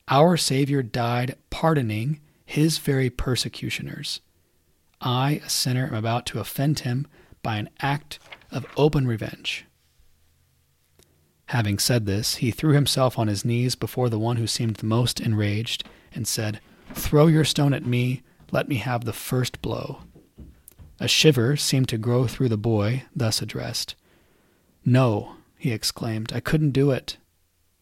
Our 0.07 0.37
Savior 0.37 0.81
died 0.81 1.35
pardoning 1.49 2.21
his 2.45 2.77
very 2.77 3.09
persecutioners. 3.09 4.21
I, 5.01 5.41
a 5.43 5.49
sinner, 5.49 5.87
am 5.87 5.95
about 5.95 6.25
to 6.27 6.39
offend 6.39 6.79
him 6.79 7.07
by 7.43 7.57
an 7.57 7.69
act 7.81 8.19
of 8.51 8.65
open 8.77 9.05
revenge. 9.05 9.65
Having 11.47 11.79
said 11.79 12.05
this, 12.05 12.35
he 12.35 12.51
threw 12.51 12.71
himself 12.71 13.19
on 13.19 13.27
his 13.27 13.43
knees 13.43 13.75
before 13.75 14.07
the 14.07 14.17
one 14.17 14.37
who 14.37 14.47
seemed 14.47 14.77
the 14.77 14.85
most 14.85 15.19
enraged, 15.19 15.83
and 16.15 16.25
said, 16.25 16.61
Throw 16.93 17.27
your 17.27 17.43
stone 17.43 17.73
at 17.73 17.85
me, 17.85 18.21
let 18.49 18.69
me 18.69 18.75
have 18.75 19.03
the 19.03 19.11
first 19.11 19.61
blow. 19.61 20.03
A 20.99 21.07
shiver 21.07 21.55
seemed 21.55 21.89
to 21.89 21.97
grow 21.97 22.27
through 22.27 22.49
the 22.49 22.57
boy, 22.57 23.03
thus 23.15 23.41
addressed. 23.41 23.95
No, 24.83 25.35
he 25.57 25.71
exclaimed, 25.71 26.31
I 26.33 26.39
couldn't 26.39 26.71
do 26.71 26.91
it. 26.91 27.17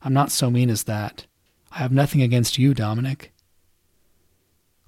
I'm 0.01 0.13
not 0.13 0.31
so 0.31 0.49
mean 0.49 0.69
as 0.69 0.83
that. 0.83 1.25
I 1.71 1.77
have 1.77 1.91
nothing 1.91 2.21
against 2.21 2.57
you, 2.57 2.73
Dominic. 2.73 3.31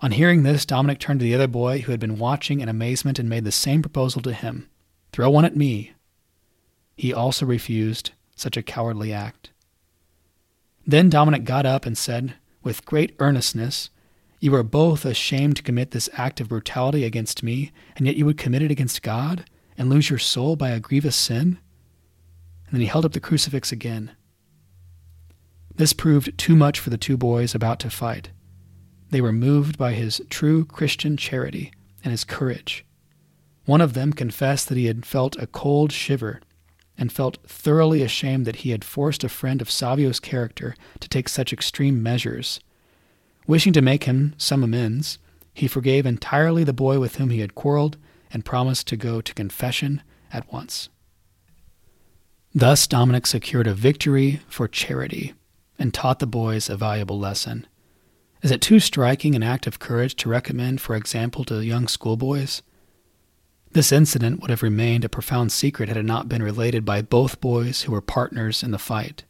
On 0.02 0.12
hearing 0.12 0.44
this, 0.44 0.66
Dominic 0.66 1.00
turned 1.00 1.20
to 1.22 1.24
the 1.24 1.36
other 1.36 1.48
boy 1.48 1.80
who 1.80 1.92
had 1.92 2.00
been 2.00 2.20
watching 2.20 2.60
in 2.60 2.70
amazement 2.70 3.18
and 3.18 3.28
made 3.28 3.46
the 3.46 3.52
same 3.52 3.82
proposal 3.82 4.22
to 4.22 4.34
him 4.34 4.70
Throw 5.12 5.30
one 5.30 5.46
at 5.46 5.56
me. 5.56 5.94
He 6.96 7.14
also 7.14 7.46
refused, 7.46 8.12
such 8.36 8.58
a 8.58 8.62
cowardly 8.62 9.12
act. 9.12 9.50
Then 10.86 11.10
Dominic 11.10 11.44
got 11.44 11.66
up 11.66 11.86
and 11.86 11.98
said, 11.98 12.36
with 12.64 12.86
great 12.86 13.16
earnestness, 13.18 13.90
You 14.40 14.54
are 14.56 14.64
both 14.64 15.04
ashamed 15.04 15.56
to 15.58 15.64
commit 15.64 15.92
this 15.92 16.10
act 16.14 16.40
of 16.40 16.50
brutality 16.50 17.04
against 17.04 17.42
me, 17.42 17.72
and 17.96 18.06
yet 18.06 18.18
you 18.18 18.26
would 18.26 18.38
commit 18.38 18.62
it 18.62 18.72
against 18.72 19.02
God 19.02 19.46
and 19.78 19.90
lose 19.90 20.10
your 20.10 20.20
soul 20.20 20.56
by 20.56 20.70
a 20.70 20.80
grievous 20.80 21.16
sin? 21.16 21.60
And 22.66 22.74
then 22.74 22.82
he 22.82 22.88
held 22.88 23.06
up 23.06 23.14
the 23.14 23.20
crucifix 23.20 23.72
again. 23.72 24.12
This 25.76 25.94
proved 25.94 26.38
too 26.38 26.56
much 26.56 26.80
for 26.80 26.90
the 26.90 26.98
two 26.98 27.18
boys 27.18 27.56
about 27.56 27.80
to 27.80 27.90
fight. 27.90 28.32
They 29.10 29.22
were 29.22 29.32
moved 29.32 29.78
by 29.78 29.94
his 29.94 30.22
true 30.30 30.66
Christian 30.66 31.18
charity 31.18 31.72
and 32.04 32.12
his 32.12 32.24
courage. 32.24 32.86
One 33.66 33.82
of 33.82 33.94
them 33.94 34.14
confessed 34.14 34.70
that 34.70 34.78
he 34.78 34.86
had 34.86 35.06
felt 35.06 35.36
a 35.38 35.48
cold 35.48 35.92
shiver 35.92 36.42
and 36.98 37.12
felt 37.12 37.38
thoroughly 37.46 38.02
ashamed 38.02 38.46
that 38.46 38.58
he 38.58 38.72
had 38.72 38.84
forced 38.84 39.24
a 39.24 39.30
friend 39.30 39.62
of 39.62 39.70
Savio's 39.70 40.20
character 40.20 40.76
to 41.00 41.10
take 41.10 41.30
such 41.30 41.54
extreme 41.54 42.02
measures. 42.02 42.60
Wishing 43.48 43.72
to 43.74 43.82
make 43.82 44.04
him 44.04 44.36
some 44.38 44.62
amends, 44.62 45.20
he 45.54 45.68
forgave 45.68 46.06
entirely 46.06 46.64
the 46.66 46.74
boy 46.74 47.00
with 47.00 47.16
whom 47.16 47.30
he 47.30 47.40
had 47.40 47.56
quarreled 47.56 47.98
and 48.32 48.46
promised 48.46 48.88
to 48.88 48.98
go 48.98 49.22
to 49.22 49.34
confession 49.34 50.04
at 50.32 50.52
once. 50.52 50.90
Thus, 52.54 52.86
Dominic 52.88 53.26
secured 53.26 53.68
a 53.68 53.74
victory 53.74 54.42
for 54.50 54.68
charity 54.68 55.34
and 55.80 55.94
taught 55.94 56.20
the 56.20 56.28
boys 56.28 56.70
a 56.70 56.76
valuable 56.76 57.18
lesson. 57.18 57.66
Is 58.42 58.52
it 58.52 58.62
too 58.62 58.80
striking 58.80 59.34
an 59.34 59.44
act 59.44 59.66
of 59.66 59.80
courage 59.80 60.16
to 60.18 60.30
recommend, 60.30 60.82
for 60.82 60.96
example, 60.96 61.44
to 61.46 61.64
young 61.64 61.88
schoolboys? 61.88 62.62
This 63.72 63.92
incident 63.92 64.42
would 64.42 64.50
have 64.50 64.64
remained 64.64 65.06
a 65.06 65.10
profound 65.10 65.52
secret 65.52 65.88
had 65.88 65.98
it 65.98 66.04
not 66.04 66.30
been 66.30 66.44
related 66.44 66.84
by 66.84 67.02
both 67.02 67.42
boys 67.42 67.84
who 67.84 67.92
were 67.92 68.02
partners 68.02 68.62
in 68.62 68.72
the 68.72 68.80
fight. 68.80 69.24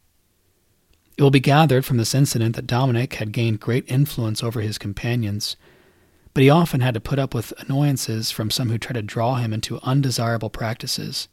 It 1.17 1.23
will 1.23 1.31
be 1.31 1.39
gathered 1.39 1.83
from 1.83 1.97
this 1.97 2.13
incident 2.13 2.55
that 2.55 2.67
Dominic 2.67 3.15
had 3.15 3.31
gained 3.31 3.59
great 3.59 3.89
influence 3.91 4.43
over 4.43 4.61
his 4.61 4.77
companions, 4.77 5.55
but 6.35 6.43
he 6.43 6.49
often 6.51 6.81
had 6.81 6.93
to 6.93 6.99
put 6.99 7.17
up 7.17 7.33
with 7.33 7.53
annoyances 7.57 8.29
from 8.29 8.51
some 8.51 8.69
who 8.69 8.77
tried 8.77 8.93
to 8.93 9.01
draw 9.01 9.35
him 9.35 9.51
into 9.51 9.79
undesirable 9.81 10.51
practices. 10.51 11.27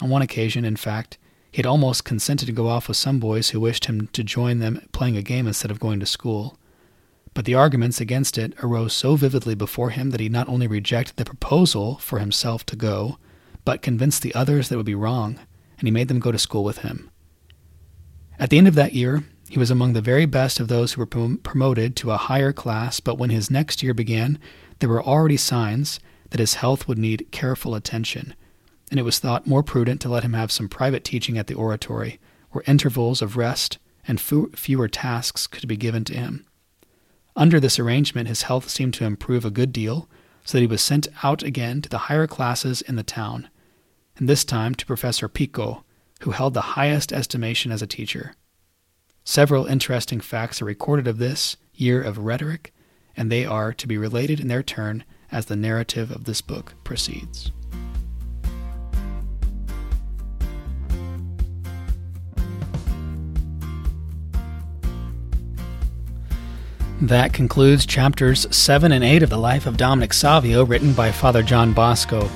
On 0.00 0.10
one 0.10 0.22
occasion, 0.22 0.64
in 0.64 0.74
fact, 0.74 1.16
he 1.52 1.58
had 1.58 1.66
almost 1.66 2.04
consented 2.04 2.46
to 2.46 2.52
go 2.52 2.66
off 2.66 2.88
with 2.88 2.96
some 2.96 3.20
boys 3.20 3.50
who 3.50 3.60
wished 3.60 3.84
him 3.84 4.08
to 4.08 4.24
join 4.24 4.58
them 4.58 4.84
playing 4.90 5.16
a 5.16 5.22
game 5.22 5.46
instead 5.46 5.70
of 5.70 5.78
going 5.78 6.00
to 6.00 6.06
school. 6.06 6.58
But 7.34 7.44
the 7.44 7.54
arguments 7.54 8.00
against 8.00 8.36
it 8.36 8.52
arose 8.64 8.94
so 8.94 9.14
vividly 9.14 9.54
before 9.54 9.90
him 9.90 10.10
that 10.10 10.20
he 10.20 10.28
not 10.28 10.48
only 10.48 10.66
rejected 10.66 11.14
the 11.14 11.24
proposal 11.24 11.98
for 11.98 12.18
himself 12.18 12.66
to 12.66 12.74
go, 12.74 13.18
but 13.64 13.80
convinced 13.80 14.22
the 14.22 14.34
others 14.34 14.68
that 14.68 14.74
it 14.74 14.78
would 14.78 14.86
be 14.86 14.96
wrong, 14.96 15.38
and 15.78 15.86
he 15.86 15.92
made 15.92 16.08
them 16.08 16.18
go 16.18 16.32
to 16.32 16.38
school 16.38 16.64
with 16.64 16.78
him. 16.78 17.12
At 18.38 18.50
the 18.50 18.58
end 18.58 18.68
of 18.68 18.76
that 18.76 18.94
year, 18.94 19.24
he 19.48 19.58
was 19.58 19.70
among 19.70 19.94
the 19.94 20.00
very 20.00 20.26
best 20.26 20.60
of 20.60 20.68
those 20.68 20.92
who 20.92 21.00
were 21.00 21.06
prom- 21.06 21.38
promoted 21.38 21.96
to 21.96 22.12
a 22.12 22.16
higher 22.16 22.52
class, 22.52 23.00
but 23.00 23.16
when 23.18 23.30
his 23.30 23.50
next 23.50 23.82
year 23.82 23.94
began, 23.94 24.38
there 24.78 24.88
were 24.88 25.02
already 25.02 25.36
signs 25.36 25.98
that 26.30 26.40
his 26.40 26.54
health 26.54 26.86
would 26.86 26.98
need 26.98 27.26
careful 27.32 27.74
attention, 27.74 28.34
and 28.90 29.00
it 29.00 29.04
was 29.04 29.18
thought 29.18 29.46
more 29.46 29.62
prudent 29.62 30.00
to 30.02 30.08
let 30.08 30.22
him 30.22 30.34
have 30.34 30.52
some 30.52 30.68
private 30.68 31.02
teaching 31.02 31.36
at 31.36 31.46
the 31.46 31.54
oratory, 31.54 32.20
where 32.50 32.62
intervals 32.66 33.22
of 33.22 33.36
rest 33.36 33.78
and 34.06 34.20
fewer 34.20 34.88
tasks 34.88 35.46
could 35.46 35.66
be 35.66 35.76
given 35.76 36.04
to 36.04 36.14
him. 36.14 36.46
Under 37.34 37.58
this 37.58 37.78
arrangement, 37.78 38.28
his 38.28 38.42
health 38.42 38.68
seemed 38.68 38.94
to 38.94 39.04
improve 39.04 39.44
a 39.44 39.50
good 39.50 39.72
deal, 39.72 40.08
so 40.44 40.58
that 40.58 40.62
he 40.62 40.66
was 40.66 40.82
sent 40.82 41.08
out 41.22 41.42
again 41.42 41.82
to 41.82 41.88
the 41.88 41.98
higher 41.98 42.26
classes 42.26 42.82
in 42.82 42.96
the 42.96 43.02
town, 43.02 43.48
and 44.16 44.28
this 44.28 44.44
time 44.44 44.74
to 44.76 44.86
Professor 44.86 45.28
Pico, 45.28 45.84
who 46.20 46.32
held 46.32 46.54
the 46.54 46.60
highest 46.60 47.12
estimation 47.12 47.70
as 47.70 47.82
a 47.82 47.86
teacher. 47.86 48.34
Several 49.24 49.66
interesting 49.66 50.20
facts 50.20 50.62
are 50.62 50.64
recorded 50.66 51.06
of 51.06 51.18
this 51.18 51.56
year 51.74 52.02
of 52.02 52.18
rhetoric, 52.18 52.72
and 53.16 53.30
they 53.30 53.44
are 53.44 53.72
to 53.74 53.86
be 53.86 53.98
related 53.98 54.40
in 54.40 54.48
their 54.48 54.62
turn 54.62 55.04
as 55.30 55.46
the 55.46 55.56
narrative 55.56 56.10
of 56.10 56.24
this 56.24 56.40
book 56.40 56.74
proceeds. 56.84 57.52
That 67.00 67.32
concludes 67.32 67.86
chapters 67.86 68.44
7 68.54 68.90
and 68.90 69.04
8 69.04 69.22
of 69.22 69.30
the 69.30 69.38
life 69.38 69.66
of 69.66 69.76
Dominic 69.76 70.12
Savio, 70.12 70.64
written 70.64 70.94
by 70.94 71.12
Father 71.12 71.44
John 71.44 71.72
Bosco. 71.72 72.28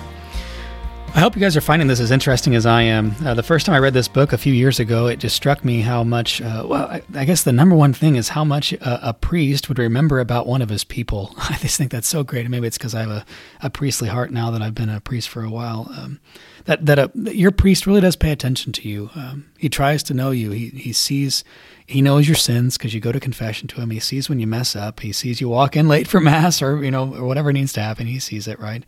I 1.15 1.21
hope 1.21 1.37
you 1.37 1.41
guys 1.41 1.59
are 1.59 1.61
finding 1.61 1.89
this 1.89 2.01
as 2.01 2.11
interesting 2.11 2.55
as 2.55 2.65
I 2.65 2.83
am. 2.83 3.15
Uh, 3.23 3.35
the 3.35 3.43
first 3.43 3.67
time 3.67 3.75
I 3.75 3.79
read 3.81 3.93
this 3.93 4.09
book 4.09 4.33
a 4.33 4.39
few 4.39 4.55
years 4.55 4.81
ago, 4.81 5.09
it 5.09 5.19
just 5.19 5.37
struck 5.37 5.63
me 5.63 5.83
how 5.83 6.03
much, 6.03 6.41
uh, 6.41 6.65
well, 6.67 6.87
I, 6.89 7.03
I, 7.15 7.27
guess 7.27 7.43
the 7.43 7.53
number 7.53 7.77
one 7.77 7.93
thing 7.93 8.17
is 8.17 8.31
how 8.31 8.45
much 8.45 8.73
a, 8.73 9.11
a, 9.11 9.13
priest 9.13 9.69
would 9.69 9.79
remember 9.79 10.21
about 10.21 10.47
one 10.47 10.63
of 10.63 10.71
his 10.71 10.85
people. 10.85 11.35
I 11.37 11.59
just 11.59 11.77
think 11.77 11.91
that's 11.91 12.09
so 12.09 12.25
great. 12.25 12.47
And 12.47 12.51
maybe 12.51 12.67
it's 12.67 12.79
because 12.79 12.95
I 12.95 13.01
have 13.01 13.11
a, 13.11 13.27
a, 13.61 13.69
priestly 13.69 14.09
heart 14.09 14.31
now 14.31 14.51
that 14.53 14.63
I've 14.63 14.75
been 14.75 14.89
a 14.89 15.03
priest 15.03 15.29
for 15.29 15.45
a 15.45 15.51
while. 15.51 15.87
Um, 15.91 16.19
that 16.65 16.87
that, 16.87 16.99
a, 16.99 17.11
that 17.15 17.37
your 17.37 17.51
priest 17.51 17.87
really 17.87 18.01
does 18.01 18.17
pay 18.17 18.33
attention 18.33 18.73
to 18.73 18.89
you. 18.89 19.11
Um, 19.15 19.51
he 19.59 19.69
tries 19.69 20.03
to 20.05 20.15
know 20.15 20.31
you. 20.31 20.51
He, 20.53 20.71
he 20.71 20.95
sees 20.95 21.45
he 21.87 22.01
knows 22.01 22.27
your 22.27 22.37
sins 22.37 22.79
because 22.79 22.95
you 22.95 23.01
go 23.01 23.13
to 23.13 23.21
confession 23.21 23.69
to 23.69 23.83
him. 23.83 23.91
He 23.91 24.01
sees 24.01 24.31
when 24.31 24.41
you 24.41 24.47
mess 24.47 24.75
up. 24.75 25.01
He 25.01 25.13
sees 25.13 25.43
you 25.43 25.51
walk 25.51 25.77
in 25.77 25.89
late 25.89 26.09
for 26.09 26.21
mass 26.21 26.63
or 26.63 26.83
you 26.83 26.91
know 26.91 27.15
or 27.15 27.27
whatever 27.27 27.53
needs 27.53 27.75
to 27.75 27.83
happen. 27.83 28.07
He 28.07 28.19
sees 28.19 28.49
it 28.49 28.59
right. 28.59 28.83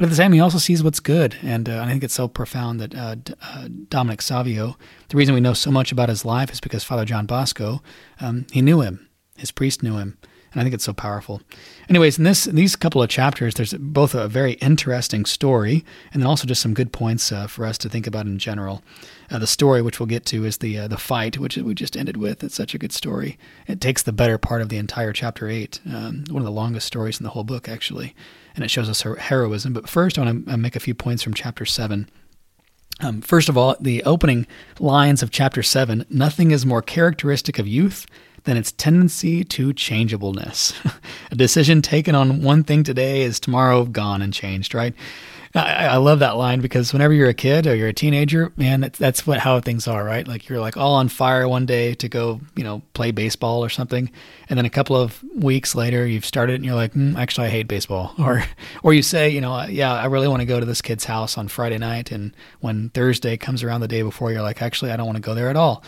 But 0.00 0.06
at 0.06 0.10
the 0.12 0.16
same, 0.16 0.32
he 0.32 0.40
also 0.40 0.56
sees 0.56 0.82
what's 0.82 0.98
good, 0.98 1.36
and 1.42 1.68
uh, 1.68 1.82
I 1.82 1.86
think 1.86 2.02
it's 2.02 2.14
so 2.14 2.26
profound 2.26 2.80
that 2.80 2.94
uh, 2.94 3.16
D- 3.16 3.34
uh, 3.42 3.68
Dominic 3.90 4.22
Savio. 4.22 4.78
The 5.10 5.18
reason 5.18 5.34
we 5.34 5.42
know 5.42 5.52
so 5.52 5.70
much 5.70 5.92
about 5.92 6.08
his 6.08 6.24
life 6.24 6.50
is 6.50 6.58
because 6.58 6.82
Father 6.82 7.04
John 7.04 7.26
Bosco, 7.26 7.82
um, 8.18 8.46
he 8.50 8.62
knew 8.62 8.80
him. 8.80 9.10
His 9.36 9.50
priest 9.50 9.82
knew 9.82 9.98
him, 9.98 10.16
and 10.52 10.60
I 10.60 10.64
think 10.64 10.72
it's 10.72 10.84
so 10.84 10.94
powerful. 10.94 11.42
Anyways, 11.90 12.16
in 12.16 12.24
this 12.24 12.44
these 12.44 12.76
couple 12.76 13.02
of 13.02 13.10
chapters, 13.10 13.56
there's 13.56 13.74
both 13.74 14.14
a 14.14 14.26
very 14.26 14.52
interesting 14.52 15.26
story 15.26 15.84
and 16.14 16.22
then 16.22 16.26
also 16.26 16.46
just 16.46 16.62
some 16.62 16.72
good 16.72 16.94
points 16.94 17.30
uh, 17.30 17.46
for 17.46 17.66
us 17.66 17.76
to 17.76 17.90
think 17.90 18.06
about 18.06 18.24
in 18.24 18.38
general. 18.38 18.82
Uh, 19.30 19.38
the 19.38 19.46
story, 19.46 19.82
which 19.82 20.00
we'll 20.00 20.06
get 20.06 20.24
to, 20.26 20.46
is 20.46 20.56
the 20.58 20.78
uh, 20.78 20.88
the 20.88 20.96
fight, 20.96 21.36
which 21.36 21.58
we 21.58 21.74
just 21.74 21.94
ended 21.94 22.16
with. 22.16 22.42
It's 22.42 22.54
such 22.54 22.74
a 22.74 22.78
good 22.78 22.92
story. 22.92 23.38
It 23.66 23.82
takes 23.82 24.02
the 24.02 24.12
better 24.12 24.38
part 24.38 24.62
of 24.62 24.70
the 24.70 24.78
entire 24.78 25.12
chapter 25.12 25.46
eight, 25.50 25.78
um, 25.84 26.24
one 26.30 26.40
of 26.40 26.46
the 26.46 26.50
longest 26.50 26.86
stories 26.86 27.20
in 27.20 27.24
the 27.24 27.30
whole 27.30 27.44
book, 27.44 27.68
actually, 27.68 28.14
and 28.60 28.66
it 28.66 28.70
shows 28.70 28.90
us 28.90 29.00
her 29.02 29.16
heroism. 29.16 29.72
But 29.72 29.88
first, 29.88 30.18
I 30.18 30.22
want 30.22 30.46
to 30.46 30.52
uh, 30.52 30.56
make 30.58 30.76
a 30.76 30.80
few 30.80 30.94
points 30.94 31.22
from 31.22 31.32
chapter 31.32 31.64
seven. 31.64 32.10
Um, 33.00 33.22
first 33.22 33.48
of 33.48 33.56
all, 33.56 33.74
the 33.80 34.02
opening 34.04 34.46
lines 34.78 35.22
of 35.22 35.30
chapter 35.30 35.62
7 35.62 36.04
nothing 36.10 36.50
is 36.50 36.66
more 36.66 36.82
characteristic 36.82 37.58
of 37.58 37.66
youth 37.66 38.04
than 38.44 38.58
its 38.58 38.72
tendency 38.72 39.42
to 39.44 39.72
changeableness. 39.72 40.74
a 41.30 41.34
decision 41.34 41.80
taken 41.80 42.14
on 42.14 42.42
one 42.42 42.62
thing 42.62 42.82
today 42.82 43.22
is 43.22 43.40
tomorrow 43.40 43.86
gone 43.86 44.20
and 44.20 44.34
changed, 44.34 44.74
right? 44.74 44.94
I, 45.54 45.86
I, 45.86 45.96
love 45.96 46.20
that 46.20 46.36
line 46.36 46.60
because 46.60 46.92
whenever 46.92 47.12
you're 47.12 47.28
a 47.28 47.34
kid 47.34 47.66
or 47.66 47.74
you're 47.74 47.88
a 47.88 47.92
teenager, 47.92 48.52
man, 48.56 48.80
that's, 48.80 48.98
that's 49.00 49.26
what 49.26 49.40
how 49.40 49.58
things 49.58 49.88
are, 49.88 50.04
right? 50.04 50.26
Like 50.26 50.48
you're 50.48 50.60
like 50.60 50.76
all 50.76 50.94
on 50.94 51.08
fire 51.08 51.48
one 51.48 51.66
day 51.66 51.94
to 51.94 52.08
go, 52.08 52.40
you 52.54 52.62
know, 52.62 52.82
play 52.94 53.10
baseball 53.10 53.64
or 53.64 53.68
something, 53.68 54.12
and 54.48 54.56
then 54.56 54.64
a 54.64 54.70
couple 54.70 54.96
of 54.96 55.20
weeks 55.34 55.74
later, 55.74 56.06
you've 56.06 56.24
started 56.24 56.54
and 56.56 56.64
you're 56.64 56.76
like, 56.76 56.92
mm, 56.94 57.16
actually, 57.16 57.48
I 57.48 57.50
hate 57.50 57.66
baseball, 57.66 58.14
or 58.18 58.44
or 58.84 58.94
you 58.94 59.02
say, 59.02 59.28
you 59.28 59.40
know, 59.40 59.64
yeah, 59.64 59.92
I 59.92 60.06
really 60.06 60.28
want 60.28 60.40
to 60.40 60.46
go 60.46 60.60
to 60.60 60.66
this 60.66 60.80
kid's 60.80 61.06
house 61.06 61.36
on 61.36 61.48
Friday 61.48 61.78
night, 61.78 62.12
and 62.12 62.32
when 62.60 62.90
Thursday 62.90 63.36
comes 63.36 63.64
around 63.64 63.80
the 63.80 63.88
day 63.88 64.02
before, 64.02 64.30
you're 64.30 64.42
like, 64.42 64.62
actually, 64.62 64.92
I 64.92 64.96
don't 64.96 65.06
want 65.06 65.16
to 65.16 65.22
go 65.22 65.34
there 65.34 65.48
at 65.48 65.56
all. 65.56 65.82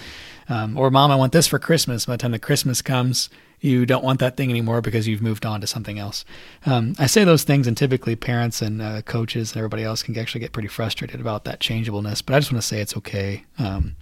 Um, 0.48 0.76
or 0.76 0.90
mom, 0.90 1.10
I 1.10 1.16
want 1.16 1.32
this 1.32 1.46
for 1.46 1.58
Christmas. 1.58 2.06
By 2.06 2.14
the 2.14 2.18
time 2.18 2.32
the 2.32 2.38
Christmas 2.38 2.82
comes, 2.82 3.30
you 3.60 3.86
don't 3.86 4.02
want 4.02 4.18
that 4.20 4.36
thing 4.36 4.50
anymore 4.50 4.80
because 4.80 5.06
you've 5.06 5.22
moved 5.22 5.46
on 5.46 5.60
to 5.60 5.66
something 5.66 5.98
else. 5.98 6.24
Um, 6.66 6.94
I 6.98 7.06
say 7.06 7.24
those 7.24 7.44
things, 7.44 7.66
and 7.66 7.76
typically 7.76 8.16
parents 8.16 8.60
and 8.60 8.82
uh, 8.82 9.02
coaches 9.02 9.52
and 9.52 9.58
everybody 9.58 9.84
else 9.84 10.02
can 10.02 10.18
actually 10.18 10.40
get 10.40 10.52
pretty 10.52 10.68
frustrated 10.68 11.20
about 11.20 11.44
that 11.44 11.60
changeableness. 11.60 12.24
But 12.24 12.34
I 12.34 12.40
just 12.40 12.52
want 12.52 12.60
to 12.60 12.66
say 12.66 12.80
it's 12.80 12.96
okay. 12.96 13.44
Um, 13.58 13.94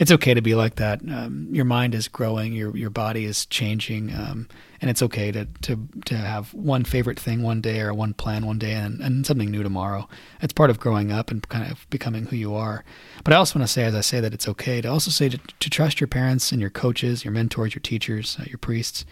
it's 0.00 0.10
okay 0.10 0.32
to 0.32 0.40
be 0.40 0.54
like 0.54 0.76
that. 0.76 1.02
Um, 1.02 1.48
your 1.52 1.66
mind 1.66 1.94
is 1.94 2.08
growing, 2.08 2.54
your 2.54 2.74
your 2.74 2.88
body 2.88 3.26
is 3.26 3.44
changing, 3.44 4.10
um, 4.14 4.48
and 4.80 4.90
it's 4.90 5.02
okay 5.02 5.30
to, 5.30 5.44
to 5.60 5.88
to 6.06 6.16
have 6.16 6.54
one 6.54 6.84
favorite 6.84 7.20
thing 7.20 7.42
one 7.42 7.60
day 7.60 7.80
or 7.82 7.92
one 7.92 8.14
plan 8.14 8.46
one 8.46 8.58
day 8.58 8.72
and, 8.72 9.02
and 9.02 9.26
something 9.26 9.50
new 9.50 9.62
tomorrow. 9.62 10.08
It's 10.40 10.54
part 10.54 10.70
of 10.70 10.80
growing 10.80 11.12
up 11.12 11.30
and 11.30 11.46
kind 11.50 11.70
of 11.70 11.86
becoming 11.90 12.24
who 12.24 12.36
you 12.36 12.54
are. 12.54 12.82
But 13.24 13.34
I 13.34 13.36
also 13.36 13.58
want 13.58 13.68
to 13.68 13.72
say, 13.72 13.84
as 13.84 13.94
I 13.94 14.00
say 14.00 14.20
that, 14.20 14.32
it's 14.32 14.48
okay 14.48 14.80
to 14.80 14.88
also 14.88 15.10
say 15.10 15.28
to, 15.28 15.38
to 15.38 15.70
trust 15.70 16.00
your 16.00 16.08
parents 16.08 16.50
and 16.50 16.62
your 16.62 16.70
coaches, 16.70 17.22
your 17.22 17.32
mentors, 17.32 17.74
your 17.74 17.82
teachers, 17.82 18.38
uh, 18.40 18.44
your 18.46 18.58
priests. 18.58 19.04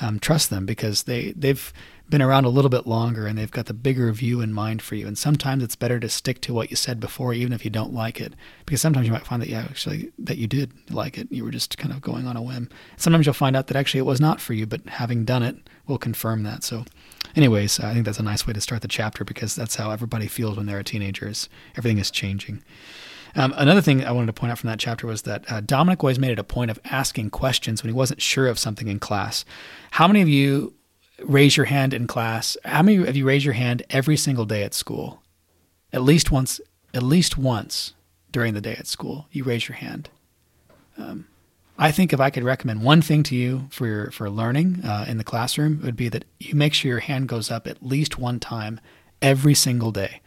Um, 0.00 0.18
trust 0.18 0.48
them 0.48 0.64
because 0.64 1.02
they 1.02 1.32
they've 1.36 1.70
been 2.10 2.20
around 2.20 2.44
a 2.44 2.48
little 2.48 2.68
bit 2.68 2.86
longer 2.86 3.26
and 3.26 3.38
they've 3.38 3.50
got 3.50 3.66
the 3.66 3.74
bigger 3.74 4.10
view 4.12 4.40
in 4.40 4.52
mind 4.52 4.82
for 4.82 4.96
you. 4.96 5.06
And 5.06 5.16
sometimes 5.16 5.62
it's 5.62 5.76
better 5.76 6.00
to 6.00 6.08
stick 6.08 6.40
to 6.42 6.52
what 6.52 6.70
you 6.70 6.76
said 6.76 6.98
before, 6.98 7.32
even 7.32 7.52
if 7.52 7.64
you 7.64 7.70
don't 7.70 7.94
like 7.94 8.20
it, 8.20 8.34
because 8.66 8.80
sometimes 8.80 9.06
you 9.06 9.12
might 9.12 9.26
find 9.26 9.40
that 9.40 9.48
you 9.48 9.54
actually 9.54 10.12
that 10.18 10.36
you 10.36 10.46
did 10.46 10.72
like 10.90 11.16
it. 11.16 11.30
You 11.30 11.44
were 11.44 11.52
just 11.52 11.78
kind 11.78 11.94
of 11.94 12.00
going 12.00 12.26
on 12.26 12.36
a 12.36 12.42
whim. 12.42 12.68
Sometimes 12.96 13.26
you'll 13.26 13.32
find 13.32 13.56
out 13.56 13.68
that 13.68 13.76
actually 13.76 14.00
it 14.00 14.06
was 14.06 14.20
not 14.20 14.40
for 14.40 14.52
you, 14.52 14.66
but 14.66 14.86
having 14.88 15.24
done 15.24 15.42
it 15.42 15.56
will 15.86 15.98
confirm 15.98 16.42
that. 16.42 16.64
So, 16.64 16.84
anyways, 17.36 17.78
I 17.78 17.94
think 17.94 18.04
that's 18.04 18.18
a 18.18 18.24
nice 18.24 18.46
way 18.46 18.52
to 18.52 18.60
start 18.60 18.82
the 18.82 18.88
chapter 18.88 19.24
because 19.24 19.54
that's 19.54 19.76
how 19.76 19.90
everybody 19.90 20.26
feels 20.26 20.56
when 20.56 20.66
they're 20.66 20.80
a 20.80 20.84
teenager. 20.84 21.28
Is 21.28 21.48
everything 21.76 21.98
is 21.98 22.10
changing. 22.10 22.62
Um, 23.36 23.54
another 23.56 23.80
thing 23.80 24.04
I 24.04 24.10
wanted 24.10 24.26
to 24.26 24.32
point 24.32 24.50
out 24.50 24.58
from 24.58 24.70
that 24.70 24.80
chapter 24.80 25.06
was 25.06 25.22
that 25.22 25.50
uh, 25.50 25.60
Dominic 25.60 26.02
always 26.02 26.18
made 26.18 26.32
it 26.32 26.40
a 26.40 26.44
point 26.44 26.68
of 26.68 26.80
asking 26.86 27.30
questions 27.30 27.80
when 27.80 27.88
he 27.88 27.96
wasn't 27.96 28.20
sure 28.20 28.48
of 28.48 28.58
something 28.58 28.88
in 28.88 28.98
class. 28.98 29.44
How 29.92 30.08
many 30.08 30.20
of 30.20 30.28
you 30.28 30.74
raise 31.22 31.56
your 31.56 31.66
hand 31.66 31.94
in 31.94 32.06
class? 32.06 32.56
How 32.64 32.82
many 32.82 33.06
of 33.06 33.16
you 33.16 33.26
raise 33.26 33.44
your 33.44 33.54
hand 33.54 33.82
every 33.90 34.16
single 34.16 34.44
day 34.44 34.62
at 34.62 34.74
school? 34.74 35.22
At 35.92 36.02
least 36.02 36.30
once, 36.30 36.60
at 36.94 37.02
least 37.02 37.36
once 37.36 37.94
during 38.30 38.54
the 38.54 38.60
day 38.60 38.76
at 38.78 38.86
school, 38.86 39.26
you 39.32 39.44
raise 39.44 39.68
your 39.68 39.76
hand. 39.76 40.08
Um, 40.96 41.26
I 41.78 41.90
think 41.90 42.12
if 42.12 42.20
I 42.20 42.30
could 42.30 42.44
recommend 42.44 42.82
one 42.82 43.00
thing 43.00 43.22
to 43.24 43.34
you 43.34 43.68
for 43.70 43.86
your, 43.86 44.10
for 44.10 44.28
learning 44.28 44.84
uh, 44.84 45.06
in 45.08 45.16
the 45.16 45.24
classroom, 45.24 45.80
it 45.80 45.84
would 45.86 45.96
be 45.96 46.10
that 46.10 46.26
you 46.38 46.54
make 46.54 46.74
sure 46.74 46.90
your 46.90 47.00
hand 47.00 47.28
goes 47.28 47.50
up 47.50 47.66
at 47.66 47.82
least 47.82 48.18
one 48.18 48.38
time 48.38 48.80
every 49.22 49.54
single 49.54 49.90
day. 49.90 50.20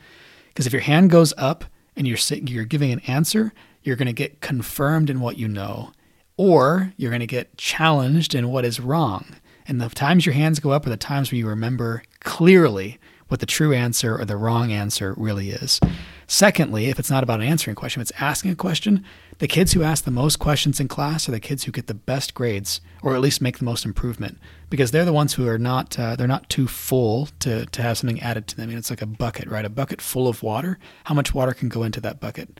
Because 0.48 0.66
if 0.66 0.74
your 0.74 0.82
hand 0.82 1.12
goes 1.12 1.34
up 1.38 1.66
and 1.96 2.08
you're 2.08 2.18
you're 2.44 2.66
giving 2.66 2.92
an 2.92 3.02
answer, 3.02 3.54
you're 3.84 3.96
going 3.96 4.08
to 4.08 4.14
get 4.14 4.42
confirmed 4.42 5.10
in 5.10 5.20
what 5.20 5.38
you 5.38 5.48
know, 5.48 5.92
or 6.38 6.94
you're 6.98 7.12
going 7.12 7.20
to 7.20 7.28
get 7.28 7.58
challenged 7.58 8.34
in 8.34 8.50
what 8.50 8.66
is 8.66 8.80
wrong. 8.80 9.26
And 9.68 9.80
the 9.80 9.90
times 9.90 10.26
your 10.26 10.34
hands 10.34 10.60
go 10.60 10.72
up 10.72 10.86
are 10.86 10.90
the 10.90 10.98
times 10.98 11.32
where 11.32 11.40
you 11.40 11.48
remember 11.48 12.04
clearly 12.20 13.00
what 13.28 13.40
the 13.40 13.46
true 13.46 13.74
answer 13.74 14.16
or 14.18 14.26
the 14.26 14.38
wrong 14.38 14.72
answer 14.72 15.14
really 15.18 15.50
is. 15.50 15.80
Secondly, 16.28 16.88
if 16.88 17.00
it's 17.00 17.10
not 17.10 17.24
about 17.24 17.42
answering 17.42 17.74
a 17.74 17.76
question, 17.76 18.02
if 18.02 18.10
it's 18.10 18.22
asking 18.22 18.52
a 18.52 18.56
question, 18.56 19.04
the 19.40 19.48
kids 19.48 19.74
who 19.74 19.84
ask 19.84 20.04
the 20.04 20.12
most 20.12 20.38
questions 20.38 20.80
in 20.80 20.88
class 20.88 21.28
are 21.28 21.32
the 21.32 21.40
kids 21.40 21.64
who 21.64 21.72
get 21.72 21.88
the 21.88 21.94
best 21.94 22.34
grades, 22.34 22.80
or 23.02 23.16
at 23.16 23.22
least 23.22 23.42
make 23.42 23.58
the 23.58 23.66
most 23.66 23.86
improvement, 23.86 24.38
because 24.70 24.92
they're 24.92 25.04
the 25.04 25.12
ones 25.14 25.34
who 25.34 25.48
are 25.48 25.58
not 25.58 25.98
uh, 25.98 26.16
they're 26.16 26.28
not 26.28 26.50
too 26.50 26.68
full 26.68 27.28
to 27.40 27.66
to 27.66 27.82
have 27.82 27.98
something 27.98 28.22
added 28.22 28.48
to 28.48 28.56
them. 28.56 28.64
I 28.64 28.68
mean, 28.68 28.78
it's 28.78 28.90
like 28.90 29.02
a 29.02 29.08
bucket, 29.08 29.48
right? 29.48 29.66
A 29.66 29.70
bucket 29.70 30.02
full 30.02 30.28
of 30.28 30.44
water. 30.44 30.78
How 31.06 31.16
much 31.16 31.34
water 31.34 31.54
can 31.54 31.70
go 31.70 31.84
into 31.84 32.02
that 32.02 32.20
bucket? 32.20 32.60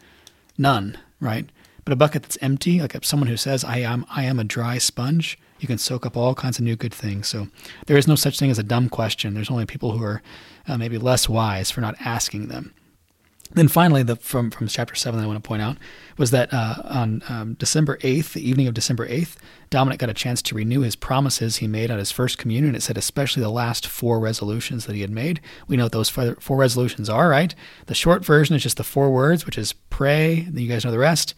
None, 0.58 0.98
right? 1.20 1.50
But 1.86 1.94
a 1.94 1.98
bucket 1.98 2.24
that's 2.24 2.38
empty, 2.42 2.80
like 2.80 2.96
someone 3.04 3.28
who 3.28 3.38
says, 3.38 3.64
"I 3.64 3.80
am 3.80 4.06
I 4.10 4.24
am 4.24 4.40
a 4.40 4.44
dry 4.44 4.78
sponge," 4.78 5.38
you 5.60 5.68
can 5.68 5.78
soak 5.78 6.06
up 6.06 6.16
all 6.16 6.34
kinds 6.36 6.60
of 6.60 6.66
new 6.66 6.76
good 6.76 6.94
things. 6.94 7.28
So 7.28 7.48
there 7.88 7.98
is 7.98 8.08
no 8.08 8.16
such 8.16 8.40
thing 8.40 8.52
as 8.52 8.60
a 8.60 8.64
dumb 8.64 8.90
question. 8.90 9.34
There's 9.34 9.52
only 9.52 9.66
people 9.66 9.98
who 9.98 10.04
are 10.04 10.22
uh, 10.68 10.78
maybe 10.78 10.98
less 10.98 11.28
wise 11.28 11.72
for 11.72 11.82
not 11.82 11.96
asking 12.00 12.48
them. 12.48 12.74
Then 13.56 13.68
finally, 13.68 14.02
the, 14.02 14.16
from 14.16 14.50
from 14.50 14.68
chapter 14.68 14.96
seven, 14.96 15.20
that 15.20 15.26
I 15.26 15.28
want 15.28 15.44
to 15.44 15.48
point 15.48 15.62
out 15.62 15.78
was 16.18 16.32
that 16.32 16.52
uh, 16.54 16.76
on 16.86 17.22
um, 17.30 17.54
December 17.56 18.00
eighth, 18.02 18.34
the 18.34 18.50
evening 18.50 18.68
of 18.68 18.74
December 18.74 19.06
eighth, 19.06 19.38
Dominic 19.70 20.00
got 20.00 20.10
a 20.10 20.14
chance 20.14 20.42
to 20.44 20.56
renew 20.56 20.82
his 20.82 20.96
promises 20.96 21.58
he 21.58 21.68
made 21.68 21.92
on 21.92 22.00
his 22.00 22.12
first 22.12 22.38
communion. 22.38 22.74
It 22.74 22.82
said 22.82 22.98
especially 22.98 23.44
the 23.44 23.50
last 23.50 23.86
four 23.86 24.20
resolutions 24.20 24.86
that 24.86 24.96
he 24.96 25.02
had 25.02 25.12
made. 25.12 25.40
We 25.68 25.78
know 25.78 25.84
what 25.84 25.92
those 25.92 26.10
four 26.10 26.58
resolutions 26.58 27.10
are, 27.10 27.30
right? 27.30 27.54
The 27.86 27.94
short 27.94 28.26
version 28.26 28.56
is 28.56 28.64
just 28.64 28.78
the 28.78 28.84
four 28.84 29.12
words, 29.12 29.46
which 29.46 29.58
is 29.58 29.74
pray. 29.74 30.48
Then 30.50 30.64
you 30.64 30.70
guys 30.70 30.84
know 30.84 30.92
the 30.92 30.98
rest: 30.98 31.36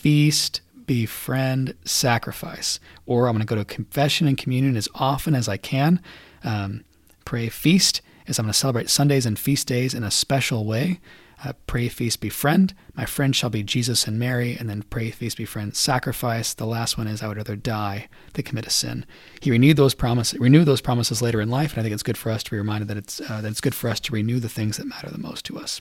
feast, 0.00 0.62
befriend, 0.86 1.74
sacrifice. 1.84 2.80
Or 3.04 3.26
I'm 3.26 3.34
going 3.34 3.46
to 3.46 3.46
go 3.46 3.56
to 3.56 3.64
confession 3.64 4.26
and 4.26 4.38
communion 4.38 4.76
as 4.76 4.88
often 4.94 5.34
as 5.34 5.48
I 5.48 5.56
can. 5.58 6.00
Um, 6.42 6.84
pray, 7.24 7.48
feast 7.50 8.00
is 8.26 8.38
I'm 8.38 8.46
going 8.46 8.52
to 8.52 8.58
celebrate 8.58 8.88
Sundays 8.88 9.26
and 9.26 9.38
feast 9.38 9.66
days 9.66 9.92
in 9.92 10.02
a 10.02 10.10
special 10.10 10.64
way 10.64 11.00
uh, 11.44 11.52
pray, 11.66 11.88
feast, 11.88 12.20
befriend. 12.20 12.74
My 12.94 13.04
friend 13.04 13.34
shall 13.34 13.50
be 13.50 13.62
Jesus 13.62 14.06
and 14.06 14.18
Mary, 14.18 14.56
and 14.56 14.68
then 14.68 14.82
pray, 14.82 15.10
feast, 15.10 15.36
befriend, 15.36 15.74
sacrifice. 15.76 16.52
The 16.52 16.66
last 16.66 16.98
one 16.98 17.06
is 17.06 17.22
I 17.22 17.28
would 17.28 17.36
rather 17.36 17.56
die 17.56 18.08
than 18.34 18.44
commit 18.44 18.66
a 18.66 18.70
sin. 18.70 19.06
He 19.40 19.50
renewed 19.50 19.76
those 19.76 19.94
promises, 19.94 20.38
renewed 20.38 20.66
those 20.66 20.80
promises 20.80 21.22
later 21.22 21.40
in 21.40 21.48
life, 21.48 21.72
and 21.72 21.80
I 21.80 21.82
think 21.82 21.94
it's 21.94 22.02
good 22.02 22.18
for 22.18 22.30
us 22.30 22.42
to 22.42 22.50
be 22.50 22.58
reminded 22.58 22.88
that 22.88 22.96
it's 22.96 23.20
uh, 23.20 23.40
that 23.40 23.50
it's 23.50 23.60
good 23.60 23.74
for 23.74 23.88
us 23.88 24.00
to 24.00 24.12
renew 24.12 24.40
the 24.40 24.48
things 24.48 24.76
that 24.76 24.86
matter 24.86 25.10
the 25.10 25.18
most 25.18 25.44
to 25.46 25.58
us. 25.58 25.80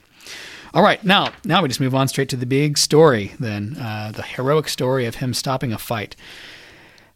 All 0.74 0.84
right, 0.84 1.04
now 1.04 1.34
now 1.44 1.62
we 1.62 1.68
just 1.68 1.80
move 1.80 1.96
on 1.96 2.08
straight 2.08 2.30
to 2.30 2.38
the 2.38 2.46
big 2.46 2.78
story. 2.78 3.34
Then 3.40 3.76
uh, 3.78 4.12
the 4.16 4.24
heroic 4.24 4.70
story 4.70 5.06
of 5.06 5.16
him 5.16 5.34
stopping 5.34 5.74
a 5.74 5.78
fight. 5.78 6.16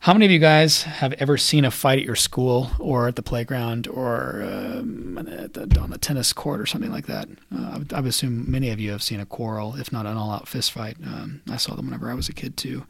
How 0.03 0.11
many 0.11 0.25
of 0.25 0.31
you 0.31 0.39
guys 0.39 0.83
have 0.83 1.13
ever 1.13 1.37
seen 1.37 1.63
a 1.63 1.71
fight 1.71 1.97
at 1.97 2.03
your 2.03 2.17
school 2.17 2.71
or 2.77 3.07
at 3.07 3.15
the 3.15 3.23
playground 3.23 3.87
or 3.87 4.41
um, 4.43 5.15
the, 5.15 5.79
on 5.79 5.91
the 5.91 5.97
tennis 5.97 6.33
court 6.33 6.59
or 6.59 6.65
something 6.65 6.91
like 6.91 7.07
that? 7.07 7.29
Uh, 7.55 7.79
I, 7.93 8.01
would, 8.01 8.09
assume 8.09 8.51
many 8.51 8.69
of 8.69 8.81
you 8.81 8.91
have 8.91 9.01
seen 9.01 9.21
a 9.21 9.25
quarrel, 9.25 9.75
if 9.77 9.93
not 9.93 10.05
an 10.05 10.17
all-out 10.17 10.49
fist 10.49 10.73
fight. 10.73 10.97
Um, 11.05 11.41
I 11.49 11.55
saw 11.55 11.75
them 11.75 11.85
whenever 11.85 12.11
I 12.11 12.15
was 12.15 12.27
a 12.27 12.33
kid 12.33 12.57
too. 12.57 12.85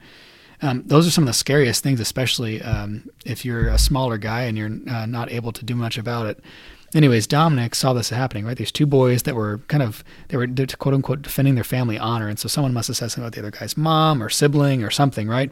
Um, 0.64 0.86
those 0.88 1.06
are 1.06 1.12
some 1.12 1.26
of 1.26 1.28
the 1.28 1.34
scariest 1.34 1.84
things, 1.84 2.00
especially 2.00 2.64
um, 2.64 3.08
if 3.28 3.46
you're 3.46 3.68
a 3.68 3.78
smaller 3.78 4.18
guy 4.18 4.46
and 4.46 4.58
you're 4.58 4.72
uh, 4.90 5.06
not 5.06 5.32
able 5.32 5.52
to 5.52 5.64
do 5.64 5.76
much 5.76 6.00
about 6.00 6.26
it. 6.26 6.40
Anyways, 6.96 7.28
Dominic 7.28 7.76
saw 7.76 7.94
this 7.94 8.10
happening, 8.10 8.44
right? 8.44 8.58
These 8.58 8.72
two 8.72 8.88
boys 8.88 9.22
that 9.24 9.36
were 9.36 9.60
kind 9.68 9.84
of, 9.84 10.04
they 10.30 10.38
were 10.38 10.48
quote 10.48 10.96
unquote 10.96 11.22
defending 11.22 11.54
their 11.54 11.64
family 11.64 12.00
honor. 12.00 12.28
And 12.28 12.40
so 12.40 12.48
someone 12.48 12.74
must 12.74 12.88
have 12.88 12.98
said 12.98 13.12
something 13.12 13.24
about 13.24 13.34
the 13.34 13.48
other 13.48 13.52
guy's 13.52 13.78
mom 13.78 14.24
or 14.24 14.30
sibling 14.30 14.84
or 14.84 14.90
something, 14.90 15.28
right? 15.28 15.52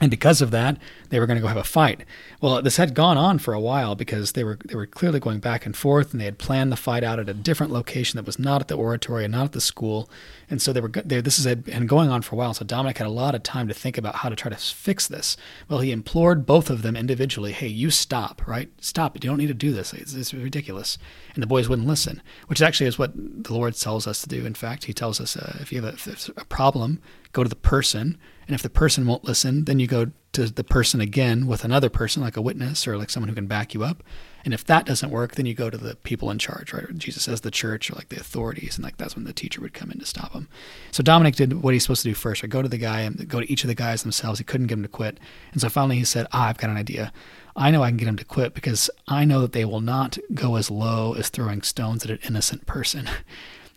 And 0.00 0.10
because 0.10 0.42
of 0.42 0.50
that, 0.50 0.76
they 1.10 1.20
were 1.20 1.26
going 1.26 1.36
to 1.36 1.40
go 1.40 1.46
have 1.46 1.56
a 1.56 1.62
fight. 1.62 2.02
Well, 2.40 2.60
this 2.60 2.78
had 2.78 2.94
gone 2.94 3.16
on 3.16 3.38
for 3.38 3.54
a 3.54 3.60
while 3.60 3.94
because 3.94 4.32
they 4.32 4.42
were 4.42 4.58
they 4.64 4.74
were 4.74 4.86
clearly 4.86 5.20
going 5.20 5.38
back 5.38 5.64
and 5.64 5.76
forth, 5.76 6.10
and 6.10 6.20
they 6.20 6.24
had 6.24 6.36
planned 6.36 6.72
the 6.72 6.76
fight 6.76 7.04
out 7.04 7.20
at 7.20 7.28
a 7.28 7.34
different 7.34 7.72
location 7.72 8.16
that 8.16 8.26
was 8.26 8.36
not 8.36 8.60
at 8.60 8.66
the 8.66 8.76
oratory 8.76 9.24
and 9.24 9.30
not 9.30 9.44
at 9.44 9.52
the 9.52 9.60
school. 9.60 10.10
And 10.50 10.60
so 10.60 10.72
they 10.72 10.80
were 10.80 10.88
they, 10.88 11.20
this 11.20 11.42
had 11.44 11.64
been 11.64 11.86
going 11.86 12.10
on 12.10 12.22
for 12.22 12.34
a 12.34 12.38
while. 12.38 12.54
So 12.54 12.64
Dominic 12.64 12.98
had 12.98 13.06
a 13.06 13.10
lot 13.10 13.36
of 13.36 13.44
time 13.44 13.68
to 13.68 13.74
think 13.74 13.96
about 13.96 14.16
how 14.16 14.28
to 14.28 14.34
try 14.34 14.50
to 14.50 14.56
fix 14.56 15.06
this. 15.06 15.36
Well, 15.68 15.78
he 15.78 15.92
implored 15.92 16.44
both 16.44 16.70
of 16.70 16.82
them 16.82 16.96
individually, 16.96 17.52
"Hey, 17.52 17.68
you 17.68 17.90
stop! 17.90 18.44
Right? 18.48 18.70
Stop! 18.80 19.14
You 19.14 19.30
don't 19.30 19.38
need 19.38 19.46
to 19.46 19.54
do 19.54 19.70
this. 19.72 19.92
It's, 19.92 20.12
it's 20.12 20.34
ridiculous." 20.34 20.98
And 21.34 21.42
the 21.42 21.46
boys 21.46 21.68
wouldn't 21.68 21.86
listen, 21.86 22.20
which 22.48 22.60
actually 22.60 22.88
is 22.88 22.98
what 22.98 23.12
the 23.14 23.54
Lord 23.54 23.76
tells 23.76 24.08
us 24.08 24.22
to 24.22 24.28
do. 24.28 24.44
In 24.44 24.54
fact, 24.54 24.84
He 24.84 24.92
tells 24.92 25.20
us 25.20 25.36
uh, 25.36 25.58
if 25.60 25.72
you 25.72 25.80
have 25.80 26.06
a, 26.08 26.40
a 26.40 26.44
problem, 26.46 27.00
go 27.32 27.44
to 27.44 27.48
the 27.48 27.54
person 27.54 28.18
and 28.46 28.54
if 28.54 28.62
the 28.62 28.70
person 28.70 29.06
won't 29.06 29.24
listen, 29.24 29.64
then 29.64 29.78
you 29.78 29.86
go 29.86 30.10
to 30.32 30.46
the 30.46 30.64
person 30.64 31.00
again 31.00 31.46
with 31.46 31.64
another 31.64 31.88
person, 31.88 32.22
like 32.22 32.36
a 32.36 32.42
witness 32.42 32.86
or 32.86 32.98
like 32.98 33.10
someone 33.10 33.28
who 33.28 33.34
can 33.34 33.46
back 33.46 33.72
you 33.72 33.84
up. 33.84 34.02
And 34.44 34.52
if 34.52 34.64
that 34.66 34.84
doesn't 34.84 35.10
work, 35.10 35.36
then 35.36 35.46
you 35.46 35.54
go 35.54 35.70
to 35.70 35.78
the 35.78 35.94
people 35.94 36.30
in 36.30 36.38
charge, 36.38 36.72
right? 36.72 36.84
Or 36.84 36.92
Jesus 36.92 37.22
says 37.22 37.40
the 37.40 37.50
church 37.50 37.90
or 37.90 37.94
like 37.94 38.10
the 38.10 38.20
authorities, 38.20 38.76
and 38.76 38.84
like 38.84 38.98
that's 38.98 39.14
when 39.14 39.24
the 39.24 39.32
teacher 39.32 39.60
would 39.60 39.72
come 39.72 39.90
in 39.90 39.98
to 40.00 40.06
stop 40.06 40.32
him. 40.32 40.48
So 40.90 41.02
Dominic 41.02 41.36
did 41.36 41.62
what 41.62 41.72
he's 41.72 41.84
supposed 41.84 42.02
to 42.02 42.10
do 42.10 42.14
first, 42.14 42.42
right? 42.42 42.50
Go 42.50 42.60
to 42.60 42.68
the 42.68 42.76
guy 42.76 43.00
and 43.00 43.26
go 43.28 43.40
to 43.40 43.50
each 43.50 43.64
of 43.64 43.68
the 43.68 43.74
guys 43.74 44.02
themselves. 44.02 44.38
He 44.38 44.44
couldn't 44.44 44.66
get 44.66 44.78
him 44.78 44.82
to 44.82 44.88
quit. 44.88 45.18
And 45.52 45.60
so 45.60 45.68
finally 45.68 45.96
he 45.96 46.04
said, 46.04 46.26
Ah, 46.32 46.48
I've 46.48 46.58
got 46.58 46.70
an 46.70 46.76
idea. 46.76 47.12
I 47.56 47.70
know 47.70 47.82
I 47.82 47.88
can 47.88 47.96
get 47.96 48.08
him 48.08 48.16
to 48.16 48.24
quit 48.24 48.54
because 48.54 48.90
I 49.06 49.24
know 49.24 49.40
that 49.40 49.52
they 49.52 49.64
will 49.64 49.80
not 49.80 50.18
go 50.34 50.56
as 50.56 50.70
low 50.70 51.14
as 51.14 51.28
throwing 51.28 51.62
stones 51.62 52.04
at 52.04 52.10
an 52.10 52.18
innocent 52.24 52.66
person. 52.66 53.08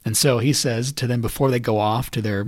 And 0.05 0.15
so 0.15 0.37
he 0.37 0.53
says 0.53 0.93
to 0.93 1.05
them 1.05 1.19
before 1.19 1.51
they 1.51 1.59
go 1.59 1.79
off 1.79 2.09
to 2.11 2.21
their 2.21 2.47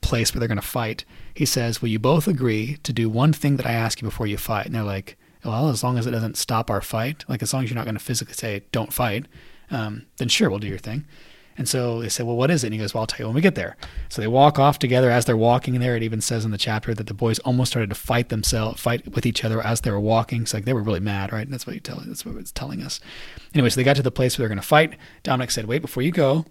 place 0.00 0.32
where 0.32 0.38
they're 0.38 0.46
going 0.46 0.60
to 0.60 0.62
fight, 0.62 1.04
he 1.34 1.44
says, 1.44 1.82
Will 1.82 1.88
you 1.88 1.98
both 1.98 2.28
agree 2.28 2.78
to 2.82 2.92
do 2.92 3.08
one 3.08 3.32
thing 3.32 3.56
that 3.56 3.66
I 3.66 3.72
ask 3.72 4.00
you 4.00 4.06
before 4.06 4.26
you 4.26 4.36
fight? 4.36 4.66
And 4.66 4.74
they're 4.74 4.82
like, 4.82 5.16
Well, 5.44 5.68
as 5.68 5.82
long 5.82 5.98
as 5.98 6.06
it 6.06 6.12
doesn't 6.12 6.36
stop 6.36 6.70
our 6.70 6.80
fight, 6.80 7.24
like 7.28 7.42
as 7.42 7.52
long 7.52 7.64
as 7.64 7.70
you're 7.70 7.76
not 7.76 7.84
going 7.84 7.96
to 7.96 8.04
physically 8.04 8.34
say, 8.34 8.62
Don't 8.72 8.92
fight, 8.92 9.26
um, 9.70 10.06
then 10.18 10.28
sure, 10.28 10.48
we'll 10.48 10.58
do 10.58 10.68
your 10.68 10.78
thing. 10.78 11.04
And 11.56 11.68
so 11.68 12.00
they 12.00 12.08
said, 12.08 12.26
Well, 12.26 12.36
what 12.36 12.50
is 12.50 12.64
it? 12.64 12.68
And 12.68 12.74
he 12.74 12.80
goes, 12.80 12.94
Well, 12.94 13.02
I'll 13.02 13.06
tell 13.06 13.20
you 13.20 13.26
when 13.26 13.34
we 13.34 13.40
get 13.40 13.54
there. 13.54 13.76
So 14.08 14.20
they 14.20 14.28
walk 14.28 14.58
off 14.58 14.78
together. 14.78 15.10
As 15.10 15.24
they're 15.24 15.36
walking 15.36 15.78
there, 15.78 15.96
it 15.96 16.02
even 16.02 16.20
says 16.20 16.44
in 16.44 16.50
the 16.50 16.58
chapter 16.58 16.94
that 16.94 17.06
the 17.06 17.14
boys 17.14 17.38
almost 17.40 17.72
started 17.72 17.90
to 17.90 17.96
fight 17.96 18.28
themselves, 18.28 18.80
fight 18.80 19.14
with 19.14 19.26
each 19.26 19.44
other 19.44 19.60
as 19.60 19.80
they 19.80 19.90
were 19.90 20.00
walking. 20.00 20.46
So 20.46 20.56
like 20.56 20.64
they 20.64 20.72
were 20.72 20.82
really 20.82 21.00
mad, 21.00 21.32
right? 21.32 21.44
And 21.44 21.52
that's 21.52 21.66
what 21.66 21.74
he 21.74 21.80
tell, 21.80 22.02
that's 22.04 22.26
what 22.26 22.36
it's 22.36 22.52
telling 22.52 22.82
us. 22.82 23.00
Anyway, 23.54 23.70
so 23.70 23.76
they 23.76 23.84
got 23.84 23.96
to 23.96 24.02
the 24.02 24.10
place 24.10 24.36
where 24.36 24.42
they're 24.42 24.54
going 24.54 24.62
to 24.62 24.66
fight. 24.66 24.96
Dominic 25.22 25.50
said, 25.50 25.66
Wait, 25.66 25.82
before 25.82 26.02
you 26.02 26.10
go, 26.10 26.44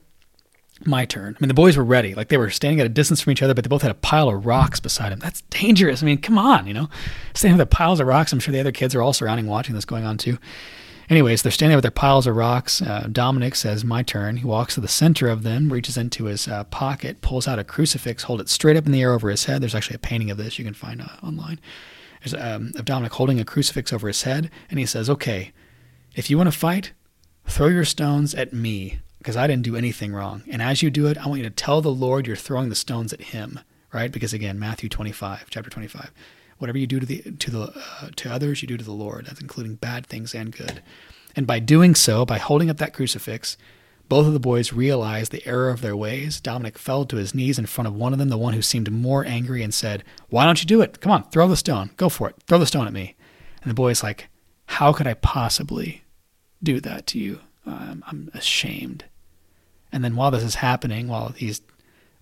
my 0.85 1.05
turn. 1.05 1.35
I 1.37 1.41
mean, 1.41 1.47
the 1.47 1.53
boys 1.53 1.77
were 1.77 1.83
ready. 1.83 2.13
Like 2.15 2.29
they 2.29 2.37
were 2.37 2.49
standing 2.49 2.79
at 2.79 2.85
a 2.85 2.89
distance 2.89 3.21
from 3.21 3.31
each 3.31 3.41
other, 3.41 3.53
but 3.53 3.63
they 3.63 3.69
both 3.69 3.81
had 3.81 3.91
a 3.91 3.95
pile 3.95 4.29
of 4.29 4.45
rocks 4.45 4.79
beside 4.79 5.11
them. 5.11 5.19
That's 5.19 5.41
dangerous. 5.49 6.01
I 6.01 6.05
mean, 6.05 6.17
come 6.17 6.37
on, 6.37 6.67
you 6.67 6.73
know, 6.73 6.89
standing 7.33 7.57
with 7.57 7.69
piles 7.69 7.99
of 7.99 8.07
rocks. 8.07 8.33
I'm 8.33 8.39
sure 8.39 8.51
the 8.51 8.59
other 8.59 8.71
kids 8.71 8.95
are 8.95 9.01
all 9.01 9.13
surrounding, 9.13 9.47
watching 9.47 9.75
this 9.75 9.85
going 9.85 10.03
on 10.03 10.17
too. 10.17 10.37
Anyways, 11.09 11.41
they're 11.41 11.51
standing 11.51 11.75
with 11.75 11.83
their 11.83 11.91
piles 11.91 12.27
of 12.27 12.35
rocks. 12.35 12.81
Uh, 12.81 13.07
Dominic 13.11 13.55
says, 13.55 13.83
"My 13.83 14.03
turn." 14.03 14.37
He 14.37 14.45
walks 14.45 14.75
to 14.75 14.81
the 14.81 14.87
center 14.87 15.27
of 15.27 15.43
them, 15.43 15.71
reaches 15.71 15.97
into 15.97 16.25
his 16.25 16.47
uh, 16.47 16.63
pocket, 16.65 17.21
pulls 17.21 17.47
out 17.47 17.59
a 17.59 17.63
crucifix, 17.63 18.23
hold 18.23 18.39
it 18.39 18.49
straight 18.49 18.77
up 18.77 18.85
in 18.85 18.91
the 18.91 19.01
air 19.01 19.13
over 19.13 19.29
his 19.29 19.45
head. 19.45 19.61
There's 19.61 19.75
actually 19.75 19.95
a 19.95 19.99
painting 19.99 20.31
of 20.31 20.37
this 20.37 20.57
you 20.57 20.65
can 20.65 20.73
find 20.73 21.01
uh, 21.01 21.07
online. 21.21 21.59
There's 22.21 22.33
um, 22.33 22.71
of 22.75 22.85
Dominic 22.85 23.11
holding 23.13 23.39
a 23.39 23.45
crucifix 23.45 23.91
over 23.91 24.07
his 24.07 24.23
head, 24.23 24.49
and 24.69 24.79
he 24.79 24.85
says, 24.85 25.09
"Okay, 25.09 25.51
if 26.15 26.29
you 26.29 26.37
want 26.37 26.51
to 26.51 26.57
fight, 26.57 26.93
throw 27.45 27.67
your 27.67 27.85
stones 27.85 28.33
at 28.33 28.53
me 28.53 28.99
because 29.23 29.37
I 29.37 29.47
didn't 29.47 29.63
do 29.63 29.77
anything 29.77 30.13
wrong. 30.13 30.43
And 30.49 30.61
as 30.61 30.83
you 30.83 30.91
do 30.91 31.07
it, 31.07 31.17
I 31.17 31.27
want 31.27 31.37
you 31.37 31.47
to 31.47 31.55
tell 31.55 31.79
the 31.79 31.87
Lord 31.87 32.27
you're 32.27 32.35
throwing 32.35 32.67
the 32.67 32.75
stones 32.75 33.13
at 33.13 33.21
him, 33.21 33.61
right? 33.93 34.11
Because 34.11 34.33
again, 34.33 34.59
Matthew 34.59 34.89
25, 34.89 35.45
chapter 35.49 35.69
25. 35.69 36.11
Whatever 36.57 36.77
you 36.77 36.85
do 36.85 36.99
to 36.99 37.05
the 37.05 37.21
to 37.21 37.49
the 37.49 37.61
uh, 38.01 38.09
to 38.17 38.29
others, 38.29 38.61
you 38.61 38.67
do 38.67 38.75
to 38.75 38.83
the 38.83 38.91
Lord. 38.91 39.25
That's 39.25 39.39
including 39.39 39.75
bad 39.75 40.05
things 40.05 40.35
and 40.35 40.51
good. 40.51 40.83
And 41.37 41.47
by 41.47 41.59
doing 41.59 41.95
so, 41.95 42.25
by 42.25 42.37
holding 42.37 42.69
up 42.69 42.77
that 42.77 42.93
crucifix, 42.93 43.55
both 44.09 44.27
of 44.27 44.33
the 44.33 44.41
boys 44.41 44.73
realized 44.73 45.31
the 45.31 45.45
error 45.47 45.69
of 45.69 45.79
their 45.79 45.95
ways. 45.95 46.41
Dominic 46.41 46.77
fell 46.77 47.05
to 47.05 47.15
his 47.15 47.33
knees 47.33 47.57
in 47.57 47.65
front 47.65 47.87
of 47.87 47.95
one 47.95 48.11
of 48.11 48.19
them, 48.19 48.27
the 48.27 48.37
one 48.37 48.53
who 48.53 48.61
seemed 48.61 48.91
more 48.91 49.23
angry, 49.23 49.63
and 49.63 49.73
said, 49.73 50.03
"Why 50.29 50.43
don't 50.43 50.61
you 50.61 50.67
do 50.67 50.81
it? 50.81 50.99
Come 50.99 51.13
on, 51.13 51.29
throw 51.29 51.47
the 51.47 51.55
stone. 51.55 51.91
Go 51.95 52.09
for 52.09 52.29
it. 52.29 52.35
Throw 52.45 52.59
the 52.59 52.65
stone 52.67 52.87
at 52.87 52.93
me." 52.93 53.15
And 53.61 53.69
the 53.69 53.73
boy's 53.75 54.03
like, 54.03 54.27
"How 54.65 54.91
could 54.91 55.07
I 55.07 55.13
possibly 55.13 56.03
do 56.61 56.81
that 56.81 57.07
to 57.07 57.19
you? 57.19 57.39
I'm 57.65 58.29
ashamed." 58.33 59.05
And 59.93 60.03
then 60.03 60.15
while 60.15 60.31
this 60.31 60.43
is 60.43 60.55
happening, 60.55 61.07
while 61.07 61.29
he's 61.29 61.61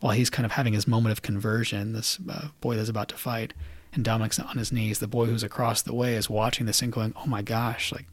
while 0.01 0.13
he's 0.13 0.29
kind 0.29 0.45
of 0.45 0.51
having 0.51 0.73
his 0.73 0.87
moment 0.87 1.11
of 1.11 1.21
conversion, 1.21 1.93
this 1.93 2.19
uh, 2.29 2.49
boy 2.59 2.75
that's 2.75 2.89
about 2.89 3.07
to 3.09 3.17
fight, 3.17 3.53
and 3.93 4.03
Dominic's 4.03 4.39
on 4.39 4.57
his 4.57 4.71
knees. 4.71 4.99
The 4.99 5.07
boy 5.07 5.25
who's 5.25 5.43
across 5.43 5.81
the 5.81 5.93
way 5.93 6.15
is 6.15 6.29
watching 6.29 6.65
this 6.65 6.81
and 6.81 6.91
going, 6.91 7.13
"Oh 7.15 7.27
my 7.27 7.41
gosh!" 7.41 7.91
Like 7.91 8.05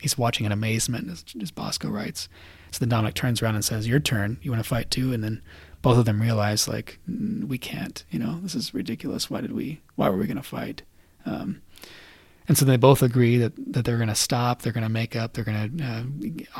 he's 0.00 0.16
watching 0.16 0.46
in 0.46 0.52
amazement, 0.52 1.10
as, 1.10 1.24
as 1.40 1.50
Bosco 1.50 1.88
writes. 1.88 2.28
So 2.70 2.78
then 2.80 2.88
Dominic 2.88 3.14
turns 3.14 3.42
around 3.42 3.56
and 3.56 3.64
says, 3.64 3.86
"Your 3.86 4.00
turn. 4.00 4.38
You 4.42 4.50
want 4.50 4.62
to 4.62 4.68
fight 4.68 4.90
too?" 4.90 5.12
And 5.12 5.22
then 5.22 5.42
both 5.82 5.98
of 5.98 6.04
them 6.04 6.20
realize, 6.20 6.68
like, 6.68 6.98
we 7.06 7.58
can't. 7.58 8.04
You 8.10 8.18
know, 8.18 8.40
this 8.42 8.54
is 8.54 8.74
ridiculous. 8.74 9.30
Why 9.30 9.40
did 9.40 9.52
we? 9.52 9.80
Why 9.96 10.08
were 10.08 10.16
we 10.16 10.26
going 10.26 10.36
to 10.36 10.42
fight? 10.42 10.82
Um, 11.26 11.62
and 12.50 12.58
so 12.58 12.64
they 12.64 12.76
both 12.76 13.00
agree 13.00 13.36
that, 13.36 13.52
that 13.72 13.84
they're 13.84 13.96
going 13.96 14.08
to 14.08 14.14
stop, 14.16 14.62
they're 14.62 14.72
going 14.72 14.82
to 14.82 14.88
make 14.88 15.14
up, 15.14 15.34
they're 15.34 15.44
going 15.44 15.78
to 15.78 15.84
uh, 15.84 16.02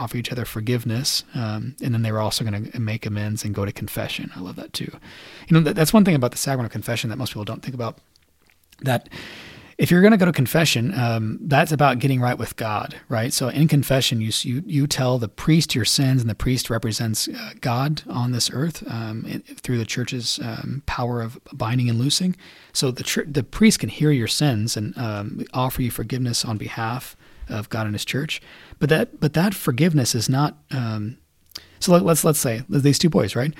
offer 0.00 0.16
each 0.16 0.30
other 0.30 0.44
forgiveness, 0.44 1.24
um, 1.34 1.74
and 1.82 1.92
then 1.92 2.02
they 2.02 2.12
were 2.12 2.20
also 2.20 2.44
going 2.44 2.70
to 2.70 2.78
make 2.78 3.06
amends 3.06 3.44
and 3.44 3.56
go 3.56 3.64
to 3.64 3.72
confession. 3.72 4.30
I 4.36 4.38
love 4.38 4.54
that 4.54 4.72
too. 4.72 4.92
You 5.48 5.56
know, 5.56 5.60
that, 5.62 5.74
that's 5.74 5.92
one 5.92 6.04
thing 6.04 6.14
about 6.14 6.30
the 6.30 6.36
sacrament 6.38 6.66
of 6.66 6.70
confession 6.70 7.10
that 7.10 7.16
most 7.16 7.30
people 7.30 7.44
don't 7.44 7.60
think 7.60 7.74
about. 7.74 7.98
That 8.82 9.08
if 9.80 9.90
you're 9.90 10.02
going 10.02 10.10
to 10.10 10.18
go 10.18 10.26
to 10.26 10.32
confession, 10.32 10.92
um, 10.92 11.38
that's 11.40 11.72
about 11.72 12.00
getting 12.00 12.20
right 12.20 12.36
with 12.36 12.54
God, 12.56 12.96
right? 13.08 13.32
So 13.32 13.48
in 13.48 13.66
confession, 13.66 14.20
you 14.20 14.30
you 14.42 14.62
you 14.66 14.86
tell 14.86 15.18
the 15.18 15.26
priest 15.26 15.74
your 15.74 15.86
sins, 15.86 16.20
and 16.20 16.28
the 16.28 16.34
priest 16.34 16.68
represents 16.68 17.28
uh, 17.28 17.52
God 17.62 18.02
on 18.06 18.32
this 18.32 18.50
earth 18.52 18.84
um, 18.86 19.42
through 19.56 19.78
the 19.78 19.86
church's 19.86 20.38
um, 20.42 20.82
power 20.84 21.22
of 21.22 21.40
binding 21.54 21.88
and 21.88 21.98
loosing. 21.98 22.36
So 22.74 22.90
the 22.90 23.02
tr- 23.02 23.22
the 23.26 23.42
priest 23.42 23.78
can 23.78 23.88
hear 23.88 24.10
your 24.10 24.28
sins 24.28 24.76
and 24.76 24.96
um, 24.98 25.46
offer 25.54 25.80
you 25.80 25.90
forgiveness 25.90 26.44
on 26.44 26.58
behalf 26.58 27.16
of 27.48 27.70
God 27.70 27.86
and 27.86 27.94
His 27.94 28.04
church. 28.04 28.42
But 28.80 28.90
that 28.90 29.18
but 29.18 29.32
that 29.32 29.54
forgiveness 29.54 30.14
is 30.14 30.28
not. 30.28 30.58
Um, 30.70 31.16
so 31.78 31.92
let, 31.92 32.04
let's 32.04 32.22
let's 32.22 32.38
say 32.38 32.64
these 32.68 32.98
two 32.98 33.08
boys, 33.08 33.34
right? 33.34 33.54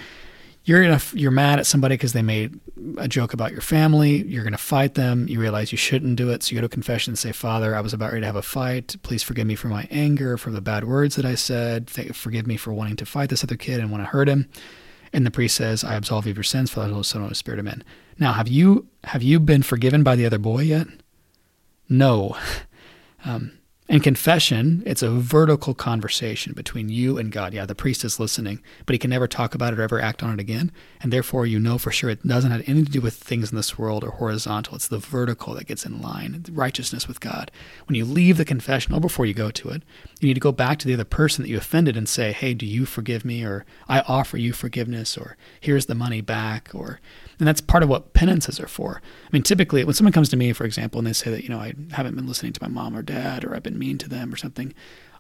You're 0.65 0.83
gonna 0.83 1.01
you're 1.15 1.31
mad 1.31 1.59
at 1.59 1.67
somebody 1.67 1.95
because 1.95 2.13
they 2.13 2.23
made 2.23 2.59
a 2.99 3.09
joke 3.09 3.33
about 3.33 3.53
your 3.53 3.61
family. 3.61 4.23
You're 4.25 4.45
gonna 4.45 4.59
fight 4.59 4.95
them. 4.95 5.27
You 5.29 5.41
realize 5.41 5.73
you 5.73 5.79
shouldn't 5.79 6.17
do 6.17 6.31
it, 6.31 6.43
so 6.43 6.51
you 6.51 6.61
go 6.61 6.63
to 6.63 6.69
confession 6.69 7.13
and 7.13 7.19
say, 7.19 7.33
"Father, 7.33 7.75
I 7.75 7.81
was 7.81 7.93
about 7.93 8.13
ready 8.13 8.21
to 8.21 8.27
have 8.27 8.37
a 8.37 8.43
fight. 8.43 8.97
Please 9.03 9.23
forgive 9.23 9.47
me 9.47 9.55
for 9.55 9.69
my 9.69 9.89
anger, 9.91 10.37
for 10.37 10.51
the 10.51 10.61
bad 10.61 10.85
words 10.85 11.17
that 11.17 11.25
I 11.25 11.35
said. 11.35 11.91
Forgive 11.91 12.47
me 12.47 12.57
for 12.57 12.73
wanting 12.73 12.97
to 12.97 13.07
fight 13.07 13.31
this 13.31 13.43
other 13.43 13.57
kid 13.57 13.81
and 13.81 13.91
want 13.91 14.03
to 14.03 14.11
hurt 14.11 14.29
him." 14.29 14.49
And 15.13 15.27
the 15.27 15.31
priest 15.31 15.57
says, 15.57 15.83
"I 15.83 15.95
absolve 15.95 16.27
you 16.27 16.31
of 16.31 16.37
your 16.37 16.45
sins, 16.45 16.71
Father, 16.71 16.93
Holy 16.93 17.05
Son, 17.05 17.21
and 17.23 17.29
Holy 17.29 17.35
Spirit, 17.35 17.59
Amen." 17.59 17.83
Now, 18.19 18.33
have 18.33 18.49
you 18.49 18.87
have 19.05 19.23
you 19.23 19.41
been 19.41 19.63
forgiven 19.63 20.03
by 20.03 20.15
the 20.15 20.27
other 20.27 20.39
boy 20.39 20.63
yet? 20.63 20.87
No. 21.89 22.37
Um, 23.23 23.59
in 23.91 23.99
confession, 23.99 24.85
it's 24.87 25.03
a 25.03 25.11
vertical 25.11 25.75
conversation 25.75 26.53
between 26.53 26.89
you 26.89 27.19
and 27.19 27.33
God. 27.33 27.53
Yeah, 27.53 27.67
the 27.67 27.75
priest 27.75 28.05
is 28.05 28.21
listening, 28.21 28.63
but 28.87 28.95
he 28.95 29.01
can 29.01 29.11
never 29.11 29.27
talk 29.27 29.53
about 29.53 29.73
it 29.73 29.81
or 29.81 29.83
ever 29.83 30.01
act 30.01 30.23
on 30.23 30.33
it 30.33 30.39
again. 30.39 30.71
And 31.03 31.13
therefore, 31.13 31.45
you 31.45 31.59
know 31.59 31.77
for 31.77 31.91
sure 31.91 32.09
it 32.09 32.25
doesn't 32.25 32.53
have 32.53 32.61
anything 32.69 32.85
to 32.85 32.93
do 32.93 33.01
with 33.01 33.15
things 33.15 33.51
in 33.51 33.57
this 33.57 33.77
world 33.77 34.05
or 34.05 34.13
horizontal. 34.13 34.77
It's 34.77 34.87
the 34.87 34.99
vertical 34.99 35.55
that 35.55 35.67
gets 35.67 35.85
in 35.85 36.01
line, 36.01 36.45
righteousness 36.53 37.09
with 37.09 37.19
God. 37.19 37.51
When 37.89 37.97
you 37.97 38.05
leave 38.05 38.37
the 38.37 38.45
confessional 38.45 39.01
before 39.01 39.27
you 39.27 39.35
go 39.35 39.51
to 39.51 39.71
it, 39.71 39.83
you 40.21 40.29
need 40.29 40.35
to 40.35 40.41
go 40.41 40.53
back 40.53 40.79
to 40.79 40.87
the 40.87 40.95
other 40.95 41.05
person 41.05 41.43
that 41.43 41.49
you 41.49 41.57
offended 41.57 41.97
and 41.97 42.09
say, 42.09 42.31
hey, 42.31 42.55
do 42.55 42.67
you 42.67 42.87
forgive 42.87 43.25
me? 43.25 43.43
Or 43.45 43.67
I 43.89 44.03
offer 44.03 44.37
you 44.37 44.53
forgiveness, 44.53 45.19
or 45.19 45.37
here's 45.59 45.87
the 45.87 45.97
money 45.97 46.21
back, 46.21 46.71
or 46.73 47.01
and 47.41 47.49
that's 47.49 47.63
part 47.63 47.83
of 47.83 47.89
what 47.89 48.13
penances 48.13 48.61
are 48.61 48.69
for. 48.69 49.01
I 49.25 49.29
mean, 49.33 49.43
typically, 49.43 49.83
when 49.83 49.95
someone 49.95 50.13
comes 50.13 50.29
to 50.29 50.37
me, 50.37 50.53
for 50.53 50.65
example, 50.65 50.99
and 50.99 51.07
they 51.07 51.15
say 51.15 51.31
that, 51.31 51.43
you 51.43 51.49
know, 51.49 51.59
I 51.59 51.73
haven't 51.91 52.15
been 52.15 52.27
listening 52.27 52.53
to 52.53 52.63
my 52.63 52.69
mom 52.69 52.95
or 52.95 53.01
dad, 53.01 53.45
or 53.45 53.57
I've 53.57 53.63
been 53.63 53.79
mean 53.81 53.99
to 53.99 54.09
them 54.09 54.33
or 54.33 54.37
something, 54.37 54.73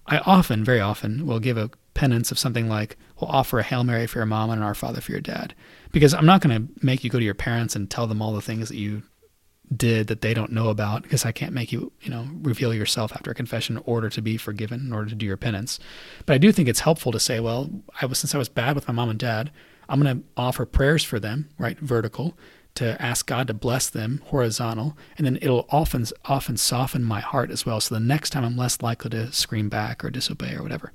I 0.06 0.18
often, 0.18 0.64
very 0.64 0.80
often, 0.80 1.26
will 1.26 1.40
give 1.40 1.56
a 1.56 1.70
penance 1.94 2.30
of 2.30 2.38
something 2.38 2.68
like, 2.68 2.96
we'll 3.20 3.30
offer 3.30 3.58
a 3.58 3.62
Hail 3.62 3.84
Mary 3.84 4.06
for 4.06 4.18
your 4.18 4.26
mom 4.26 4.50
and 4.50 4.60
an 4.60 4.66
Our 4.66 4.74
Father 4.74 5.00
for 5.00 5.12
your 5.12 5.20
dad. 5.20 5.54
Because 5.92 6.14
I'm 6.14 6.26
not 6.26 6.40
going 6.40 6.56
to 6.68 6.72
make 6.84 7.02
you 7.02 7.10
go 7.10 7.18
to 7.18 7.24
your 7.24 7.34
parents 7.34 7.74
and 7.74 7.90
tell 7.90 8.06
them 8.06 8.22
all 8.22 8.32
the 8.32 8.40
things 8.40 8.68
that 8.68 8.76
you 8.76 9.02
did 9.74 10.08
that 10.08 10.20
they 10.20 10.34
don't 10.34 10.52
know 10.52 10.68
about 10.68 11.02
because 11.02 11.24
I 11.24 11.32
can't 11.32 11.52
make 11.52 11.70
you, 11.70 11.92
you 12.00 12.10
know, 12.10 12.26
reveal 12.42 12.74
yourself 12.74 13.12
after 13.12 13.30
a 13.30 13.34
confession 13.34 13.76
in 13.76 13.82
order 13.86 14.08
to 14.10 14.22
be 14.22 14.36
forgiven, 14.36 14.80
in 14.80 14.92
order 14.92 15.08
to 15.10 15.14
do 15.14 15.26
your 15.26 15.36
penance. 15.36 15.78
But 16.26 16.34
I 16.34 16.38
do 16.38 16.50
think 16.50 16.68
it's 16.68 16.80
helpful 16.80 17.12
to 17.12 17.20
say, 17.20 17.38
well, 17.38 17.70
I 18.00 18.06
was 18.06 18.18
since 18.18 18.34
I 18.34 18.38
was 18.38 18.48
bad 18.48 18.74
with 18.74 18.88
my 18.88 18.94
mom 18.94 19.10
and 19.10 19.18
dad, 19.18 19.52
I'm 19.88 20.00
going 20.00 20.18
to 20.18 20.24
offer 20.36 20.66
prayers 20.66 21.04
for 21.04 21.20
them, 21.20 21.48
right, 21.58 21.78
vertical, 21.78 22.36
to 22.74 23.00
ask 23.00 23.26
God 23.26 23.46
to 23.48 23.54
bless 23.54 23.90
them, 23.90 24.22
horizontal, 24.26 24.96
and 25.16 25.26
then 25.26 25.38
it'll 25.42 25.66
often 25.70 26.06
often 26.24 26.56
soften 26.56 27.02
my 27.04 27.20
heart 27.20 27.50
as 27.50 27.66
well. 27.66 27.80
So 27.80 27.94
the 27.94 28.00
next 28.00 28.30
time 28.30 28.44
I'm 28.44 28.56
less 28.56 28.80
likely 28.80 29.10
to 29.10 29.32
scream 29.32 29.68
back 29.68 30.04
or 30.04 30.10
disobey 30.10 30.54
or 30.54 30.62
whatever. 30.62 30.92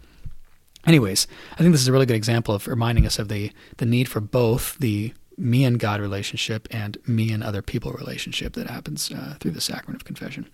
Anyways, 0.85 1.27
I 1.53 1.57
think 1.57 1.71
this 1.71 1.81
is 1.81 1.87
a 1.87 1.91
really 1.91 2.05
good 2.05 2.15
example 2.15 2.53
of 2.53 2.67
reminding 2.67 3.05
us 3.05 3.19
of 3.19 3.27
the 3.27 3.51
the 3.77 3.85
need 3.85 4.07
for 4.07 4.19
both 4.19 4.77
the 4.79 5.13
me 5.37 5.65
and 5.65 5.79
God 5.79 5.99
relationship 5.99 6.67
and 6.71 6.97
me 7.05 7.31
and 7.31 7.43
other 7.43 7.61
people 7.61 7.91
relationship 7.91 8.53
that 8.53 8.69
happens 8.69 9.11
uh, 9.11 9.35
through 9.39 9.51
the 9.51 9.61
sacrament 9.61 10.01
of 10.01 10.05
confession. 10.05 10.47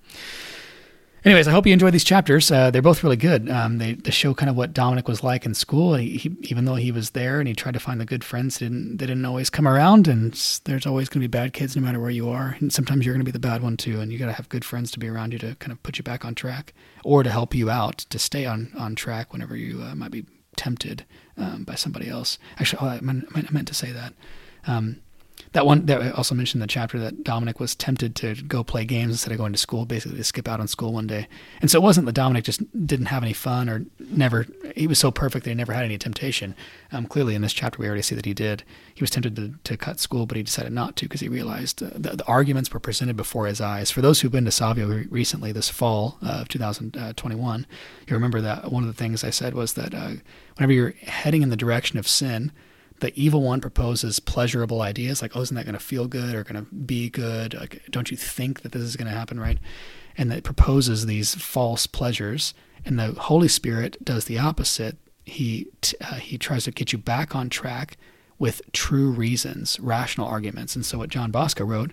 Anyways, 1.23 1.47
I 1.47 1.51
hope 1.51 1.67
you 1.67 1.73
enjoyed 1.73 1.93
these 1.93 2.03
chapters. 2.03 2.49
Uh, 2.49 2.71
they're 2.71 2.81
both 2.81 3.03
really 3.03 3.15
good. 3.15 3.47
Um, 3.47 3.77
they, 3.77 3.93
they 3.93 4.09
show 4.09 4.33
kind 4.33 4.49
of 4.49 4.55
what 4.55 4.73
Dominic 4.73 5.07
was 5.07 5.23
like 5.23 5.45
in 5.45 5.53
school. 5.53 5.93
He, 5.93 6.17
he, 6.17 6.35
even 6.43 6.65
though 6.65 6.75
he 6.75 6.91
was 6.91 7.11
there 7.11 7.37
and 7.37 7.47
he 7.47 7.53
tried 7.53 7.75
to 7.75 7.79
find 7.79 8.01
the 8.01 8.05
good 8.05 8.23
friends, 8.23 8.57
didn't 8.57 8.97
they 8.97 9.05
didn't 9.05 9.25
always 9.25 9.51
come 9.51 9.67
around. 9.67 10.07
And 10.07 10.33
there's 10.65 10.87
always 10.87 11.09
going 11.09 11.21
to 11.21 11.27
be 11.27 11.31
bad 11.31 11.53
kids 11.53 11.75
no 11.75 11.83
matter 11.83 11.99
where 11.99 12.09
you 12.09 12.27
are. 12.29 12.57
And 12.59 12.73
sometimes 12.73 13.05
you're 13.05 13.13
going 13.13 13.23
to 13.23 13.31
be 13.31 13.31
the 13.31 13.39
bad 13.39 13.61
one 13.61 13.77
too. 13.77 14.01
And 14.01 14.11
you 14.11 14.17
got 14.17 14.25
to 14.27 14.33
have 14.33 14.49
good 14.49 14.65
friends 14.65 14.89
to 14.91 14.99
be 14.99 15.07
around 15.07 15.33
you 15.33 15.39
to 15.39 15.55
kind 15.55 15.71
of 15.71 15.83
put 15.83 15.99
you 15.99 16.03
back 16.03 16.25
on 16.25 16.33
track 16.33 16.73
or 17.03 17.21
to 17.21 17.29
help 17.29 17.53
you 17.53 17.69
out 17.69 17.99
to 17.99 18.17
stay 18.17 18.47
on 18.47 18.71
on 18.75 18.95
track 18.95 19.31
whenever 19.31 19.55
you 19.55 19.83
uh, 19.83 19.93
might 19.93 20.11
be 20.11 20.25
tempted 20.55 21.05
um, 21.37 21.63
by 21.65 21.75
somebody 21.75 22.09
else. 22.09 22.39
Actually, 22.59 22.79
oh, 22.81 22.91
I, 22.93 23.01
meant, 23.01 23.25
I 23.35 23.51
meant 23.51 23.67
to 23.67 23.75
say 23.75 23.91
that. 23.91 24.13
Um, 24.65 25.01
that 25.53 25.65
one 25.65 25.85
that 25.87 26.01
I 26.01 26.11
also 26.11 26.33
mentioned 26.33 26.61
in 26.61 26.67
the 26.67 26.71
chapter 26.71 26.97
that 26.99 27.25
Dominic 27.25 27.59
was 27.59 27.75
tempted 27.75 28.15
to 28.17 28.35
go 28.35 28.63
play 28.63 28.85
games 28.85 29.11
instead 29.11 29.33
of 29.33 29.37
going 29.37 29.51
to 29.51 29.57
school, 29.57 29.85
basically 29.85 30.17
to 30.17 30.23
skip 30.23 30.47
out 30.47 30.61
on 30.61 30.67
school 30.67 30.93
one 30.93 31.07
day. 31.07 31.27
And 31.61 31.69
so 31.69 31.77
it 31.77 31.81
wasn't 31.81 32.05
that 32.05 32.13
Dominic 32.13 32.45
just 32.45 32.61
didn't 32.87 33.07
have 33.07 33.21
any 33.21 33.33
fun 33.33 33.69
or 33.69 33.85
never, 33.99 34.45
he 34.75 34.87
was 34.87 34.97
so 34.97 35.11
perfect 35.11 35.43
that 35.43 35.51
he 35.51 35.55
never 35.55 35.73
had 35.73 35.83
any 35.83 35.97
temptation. 35.97 36.55
Um, 36.93 37.05
clearly, 37.05 37.35
in 37.35 37.41
this 37.41 37.51
chapter, 37.51 37.79
we 37.79 37.87
already 37.87 38.01
see 38.01 38.15
that 38.15 38.25
he 38.25 38.33
did. 38.33 38.63
He 38.93 39.03
was 39.03 39.09
tempted 39.09 39.35
to, 39.35 39.53
to 39.65 39.77
cut 39.77 39.99
school, 39.99 40.25
but 40.25 40.37
he 40.37 40.43
decided 40.43 40.71
not 40.71 40.95
to 40.97 41.05
because 41.05 41.19
he 41.19 41.27
realized 41.27 41.83
uh, 41.83 41.89
the, 41.95 42.15
the, 42.17 42.25
arguments 42.31 42.71
were 42.71 42.79
presented 42.79 43.17
before 43.17 43.47
his 43.47 43.59
eyes. 43.59 43.91
For 43.91 43.99
those 43.99 44.21
who've 44.21 44.31
been 44.31 44.45
to 44.45 44.51
Savio 44.51 45.03
recently 45.09 45.51
this 45.51 45.67
fall 45.67 46.17
of 46.21 46.47
2021, 46.47 47.67
you 48.07 48.13
remember 48.13 48.39
that 48.39 48.71
one 48.71 48.83
of 48.83 48.87
the 48.87 48.93
things 48.93 49.23
I 49.23 49.31
said 49.31 49.53
was 49.53 49.73
that 49.73 49.93
uh, 49.93 50.11
whenever 50.55 50.71
you're 50.71 50.93
heading 51.01 51.41
in 51.41 51.49
the 51.49 51.57
direction 51.57 51.99
of 51.99 52.07
sin, 52.07 52.53
the 53.01 53.11
evil 53.21 53.41
one 53.41 53.59
proposes 53.61 54.19
pleasurable 54.19 54.81
ideas 54.81 55.21
like, 55.21 55.35
oh, 55.35 55.41
isn't 55.41 55.55
that 55.55 55.65
going 55.65 55.73
to 55.73 55.79
feel 55.79 56.07
good 56.07 56.33
or 56.33 56.43
going 56.43 56.63
to 56.65 56.73
be 56.73 57.09
good? 57.09 57.53
Like, 57.53 57.83
don't 57.89 58.09
you 58.09 58.17
think 58.17 58.61
that 58.61 58.71
this 58.71 58.83
is 58.83 58.95
going 58.95 59.11
to 59.11 59.17
happen, 59.17 59.39
right? 59.39 59.57
And 60.17 60.31
it 60.31 60.43
proposes 60.43 61.05
these 61.05 61.35
false 61.35 61.87
pleasures. 61.87 62.53
And 62.85 62.97
the 62.97 63.11
Holy 63.13 63.47
Spirit 63.47 63.97
does 64.03 64.25
the 64.25 64.37
opposite. 64.37 64.97
He 65.25 65.67
uh, 65.99 66.15
he 66.15 66.37
tries 66.37 66.63
to 66.65 66.71
get 66.71 66.91
you 66.91 66.97
back 66.97 67.35
on 67.35 67.49
track 67.49 67.97
with 68.39 68.61
true 68.71 69.11
reasons, 69.11 69.79
rational 69.79 70.27
arguments. 70.27 70.75
And 70.75 70.85
so 70.85 70.97
what 70.97 71.09
John 71.09 71.31
Bosco 71.31 71.63
wrote 71.63 71.91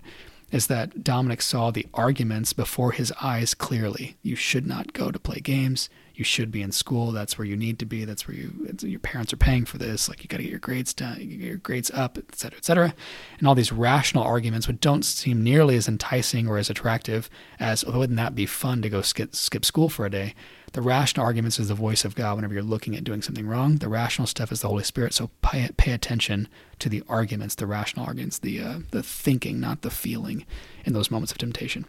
is 0.51 0.67
that 0.67 1.03
Dominic 1.03 1.41
saw 1.41 1.71
the 1.71 1.87
arguments 1.93 2.53
before 2.53 2.91
his 2.91 3.11
eyes 3.21 3.53
clearly. 3.53 4.17
You 4.21 4.35
should 4.35 4.67
not 4.67 4.93
go 4.93 5.11
to 5.11 5.19
play 5.19 5.39
games 5.39 5.89
you 6.19 6.25
should 6.25 6.51
be 6.51 6.61
in 6.61 6.73
school. 6.73 7.13
That's 7.13 7.37
where 7.37 7.47
you 7.47 7.55
need 7.55 7.79
to 7.79 7.85
be. 7.85 8.03
That's 8.03 8.27
where 8.27 8.35
you 8.35 8.75
your 8.81 8.99
parents 8.99 9.31
are 9.31 9.37
paying 9.37 9.63
for 9.63 9.77
this. 9.77 10.09
Like 10.09 10.21
you 10.21 10.27
got 10.27 10.37
to 10.37 10.43
get 10.43 10.49
your 10.49 10.59
grades 10.59 10.93
done, 10.93 11.17
get 11.17 11.39
your 11.39 11.55
grades 11.55 11.89
up, 11.91 12.17
et 12.17 12.35
cetera, 12.35 12.57
et 12.57 12.65
cetera. 12.65 12.93
And 13.39 13.47
all 13.47 13.55
these 13.55 13.71
rational 13.71 14.25
arguments, 14.25 14.67
which 14.67 14.81
don't 14.81 15.03
seem 15.03 15.41
nearly 15.41 15.77
as 15.77 15.87
enticing 15.87 16.45
or 16.45 16.57
as 16.57 16.69
attractive 16.69 17.29
as 17.57 17.85
oh, 17.87 17.99
wouldn't 17.99 18.17
that 18.17 18.35
be 18.35 18.45
fun 18.45 18.81
to 18.81 18.89
go 18.89 19.01
skip 19.01 19.33
skip 19.33 19.63
school 19.63 19.87
for 19.87 20.05
a 20.05 20.11
day? 20.11 20.35
The 20.73 20.81
rational 20.81 21.25
arguments 21.25 21.59
is 21.59 21.67
the 21.67 21.75
voice 21.75 22.05
of 22.05 22.15
God 22.15 22.35
whenever 22.35 22.53
you're 22.53 22.63
looking 22.63 22.95
at 22.95 23.03
doing 23.03 23.21
something 23.21 23.47
wrong. 23.47 23.77
The 23.77 23.89
rational 23.89 24.27
stuff 24.27 24.51
is 24.51 24.61
the 24.61 24.67
Holy 24.67 24.83
Spirit. 24.83 25.13
So 25.13 25.29
pay, 25.41 25.69
pay 25.77 25.91
attention 25.91 26.47
to 26.79 26.89
the 26.89 27.03
arguments, 27.09 27.55
the 27.55 27.67
rational 27.67 28.05
arguments, 28.05 28.39
the 28.39 28.61
uh, 28.61 28.79
the 28.91 29.03
thinking, 29.03 29.59
not 29.59 29.81
the 29.81 29.89
feeling, 29.89 30.45
in 30.85 30.93
those 30.93 31.11
moments 31.11 31.31
of 31.31 31.37
temptation. 31.37 31.85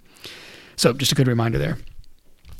So 0.76 0.92
just 0.92 1.12
a 1.12 1.14
good 1.14 1.28
reminder 1.28 1.58
there 1.58 1.78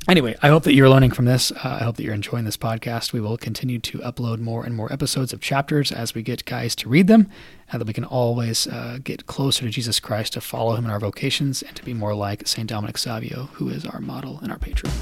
anyway, 0.09 0.37
I 0.42 0.48
hope 0.48 0.64
that 0.64 0.74
you're 0.74 0.88
learning 0.88 1.12
from 1.12 1.24
this. 1.24 1.52
Uh, 1.52 1.78
I 1.80 1.85
hope 1.85 1.96
that 1.96 2.02
you're 2.02 2.14
enjoying 2.14 2.44
this 2.44 2.56
podcast. 2.56 3.12
We 3.12 3.20
will 3.20 3.37
continue 3.37 3.78
to 3.80 3.98
upload 3.98 4.40
more 4.40 4.64
and 4.64 4.74
more 4.74 4.92
episodes 4.92 5.33
of 5.33 5.40
chapters 5.40 5.92
as 5.92 6.14
we 6.14 6.22
get 6.22 6.44
guys 6.44 6.74
to 6.76 6.88
read 6.88 7.06
them, 7.06 7.28
and 7.70 7.80
that 7.80 7.87
we 7.87 7.92
can 7.92 8.04
always 8.04 8.66
uh, 8.66 8.98
get 9.02 9.26
closer 9.26 9.64
to 9.64 9.70
Jesus 9.70 10.00
Christ, 10.00 10.33
to 10.35 10.40
follow 10.40 10.74
him 10.74 10.85
in 10.85 10.90
our 10.90 11.00
vocations, 11.00 11.62
and 11.62 11.76
to 11.76 11.85
be 11.85 11.94
more 11.94 12.14
like 12.14 12.46
St. 12.46 12.68
Dominic 12.68 12.98
Savio, 12.98 13.50
who 13.54 13.68
is 13.68 13.87
our 13.87 14.00
model 14.00 14.38
and 14.42 14.50
our 14.50 14.59
patron. 14.59 14.92